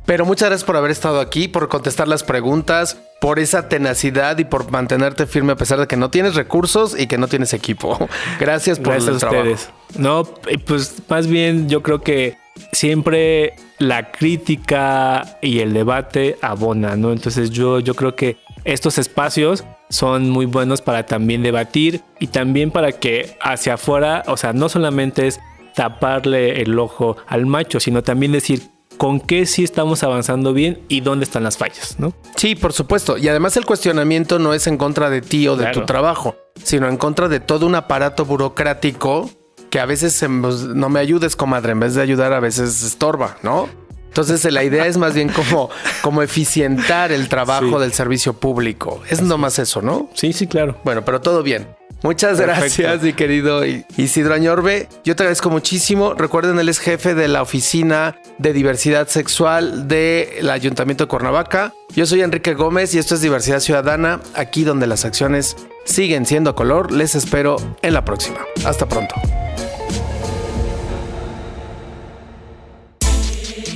Pero 0.09 0.25
muchas 0.25 0.49
gracias 0.49 0.65
por 0.65 0.75
haber 0.75 0.91
estado 0.91 1.21
aquí, 1.21 1.49
por 1.49 1.69
contestar 1.69 2.09
las 2.09 2.25
preguntas, 2.25 2.97
por 3.21 3.39
esa 3.39 3.69
tenacidad 3.69 4.39
y 4.39 4.47
por 4.47 4.71
mantenerte 4.71 5.27
firme 5.27 5.53
a 5.53 5.57
pesar 5.57 5.79
de 5.79 5.87
que 5.87 5.99
no 5.99 6.09
tienes 6.09 6.35
recursos 6.35 6.99
y 6.99 7.07
que 7.07 7.19
no 7.19 7.29
tienes 7.29 7.53
equipo. 7.53 8.09
Gracias 8.41 8.79
por 8.79 8.95
gracias 8.95 9.23
a 9.23 9.27
ustedes. 9.27 9.69
No, 9.99 10.25
pues 10.65 11.03
más 11.11 11.27
bien 11.27 11.69
yo 11.69 11.83
creo 11.83 12.01
que 12.01 12.39
siempre 12.73 13.53
la 13.77 14.11
crítica 14.11 15.37
y 15.43 15.59
el 15.59 15.75
debate 15.75 16.39
abona, 16.41 16.97
¿no? 16.97 17.13
Entonces 17.13 17.51
yo, 17.51 17.79
yo 17.79 17.93
creo 17.93 18.17
que 18.17 18.39
estos 18.65 18.97
espacios 18.97 19.65
son 19.91 20.31
muy 20.31 20.47
buenos 20.47 20.81
para 20.81 21.05
también 21.05 21.43
debatir 21.43 22.01
y 22.19 22.29
también 22.29 22.71
para 22.71 22.93
que 22.93 23.37
hacia 23.43 23.75
afuera, 23.75 24.23
o 24.27 24.39
sea, 24.39 24.55
no 24.55 24.71
solamente 24.71 25.27
es 25.27 25.39
taparle 25.75 26.63
el 26.63 26.79
ojo 26.79 27.19
al 27.27 27.45
macho, 27.45 27.79
sino 27.79 28.03
también 28.03 28.33
decir 28.33 28.71
con 28.99 29.21
qué 29.21 29.47
sí 29.47 29.65
estamos 29.65 30.03
avanzando 30.03 30.53
bien 30.53 30.81
y 30.89 31.01
dónde 31.01 31.25
están 31.25 31.45
las 31.45 31.57
fallas, 31.57 31.97
¿no? 31.99 32.13
Sí, 32.37 32.55
por 32.55 32.73
supuesto. 32.73 33.17
Y 33.17 33.29
además 33.29 33.57
el 33.57 33.65
cuestionamiento 33.65 34.39
no 34.39 34.53
es 34.53 34.67
en 34.67 34.77
contra 34.77 35.09
de 35.09 35.23
ti 35.23 35.49
o 35.49 35.57
de 35.57 35.71
tu 35.73 35.87
trabajo, 35.87 36.37
sino 36.63 36.89
en 36.89 36.99
contra 36.99 37.29
de 37.29 37.41
todo 37.41 37.67
un 37.67 37.77
aparato 37.77 38.25
burocrático 38.25 39.31
que 39.71 39.81
a 39.81 39.87
veces 39.87 40.23
pues, 40.41 40.65
no 40.65 40.89
me 40.89 41.01
ayudes, 41.01 41.37
comadre, 41.37 41.73
en 41.73 41.81
vez 41.81 41.95
de 41.95 42.03
ayudar 42.03 42.33
a 42.33 42.41
veces 42.41 42.83
estorba, 42.83 43.39
¿no? 43.43 43.69
Entonces 44.09 44.51
la 44.53 44.65
idea 44.65 44.87
es 44.87 44.97
más 44.97 45.15
bien 45.15 45.29
como, 45.29 45.71
como 46.03 46.23
eficientar 46.23 47.13
el 47.13 47.29
trabajo 47.29 47.79
del 47.79 47.93
servicio 47.93 48.33
público. 48.33 49.01
Es 49.09 49.23
nomás 49.23 49.59
eso, 49.59 49.81
¿no? 49.81 50.11
Sí, 50.15 50.33
sí, 50.33 50.47
claro. 50.47 50.81
Bueno, 50.85 51.05
pero 51.05 51.21
todo 51.21 51.43
bien. 51.43 51.69
Muchas 52.03 52.41
gracias, 52.41 53.03
mi 53.03 53.13
querido 53.13 53.63
Isidro 53.97 54.35
Añorbe. 54.35 54.89
Yo 55.05 55.17
te 55.17 55.25
agradezco 55.25 55.51
muchísimo. 55.51 56.15
Recuerden, 56.15 56.59
él 56.61 56.69
es 56.69 56.79
jefe 56.79 57.15
de 57.15 57.27
la 57.27 57.43
Oficina 57.43 58.17
de 58.39 58.53
Diversidad 58.53 59.09
Sexual 59.09 59.89
del 59.89 60.49
Ayuntamiento 60.49 61.05
de 61.05 61.09
Cuernavaca. 61.09 61.75
Yo 61.97 62.07
soy 62.07 62.23
Enrique 62.23 62.55
Gómez 62.55 62.95
y 62.95 62.99
esto 62.99 63.17
es 63.17 63.21
Diversidad 63.21 63.59
Ciudadana, 63.59 64.21
aquí 64.35 64.63
donde 64.63 64.87
las 64.87 65.05
acciones 65.05 65.57
siguen 65.85 66.25
siendo 66.25 66.55
color. 66.55 66.93
Les 66.93 67.17
espero 67.17 67.57
en 67.83 67.95
la 67.95 68.05
próxima. 68.05 68.39
Hasta 68.65 68.87
pronto. 68.87 69.17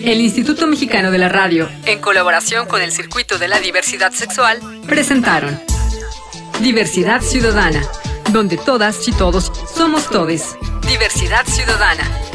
El 0.05 0.21
Instituto 0.21 0.69
Mexicano 0.69 1.11
de 1.11 1.19
la 1.19 1.29
Radio, 1.29 1.69
en 1.87 2.01
colaboración 2.01 2.67
con 2.67 2.83
el 2.83 2.93
Circuito 2.93 3.39
de 3.39 3.49
la 3.49 3.59
Diversidad 3.59 4.13
Sexual, 4.13 4.61
presentaron 4.87 5.61
Diversidad 6.61 7.21
Ciudadana 7.21 7.83
donde 8.33 8.57
todas 8.57 9.07
y 9.07 9.13
todos 9.13 9.53
somos 9.75 10.09
todes. 10.09 10.57
Diversidad 10.89 11.45
ciudadana. 11.47 12.32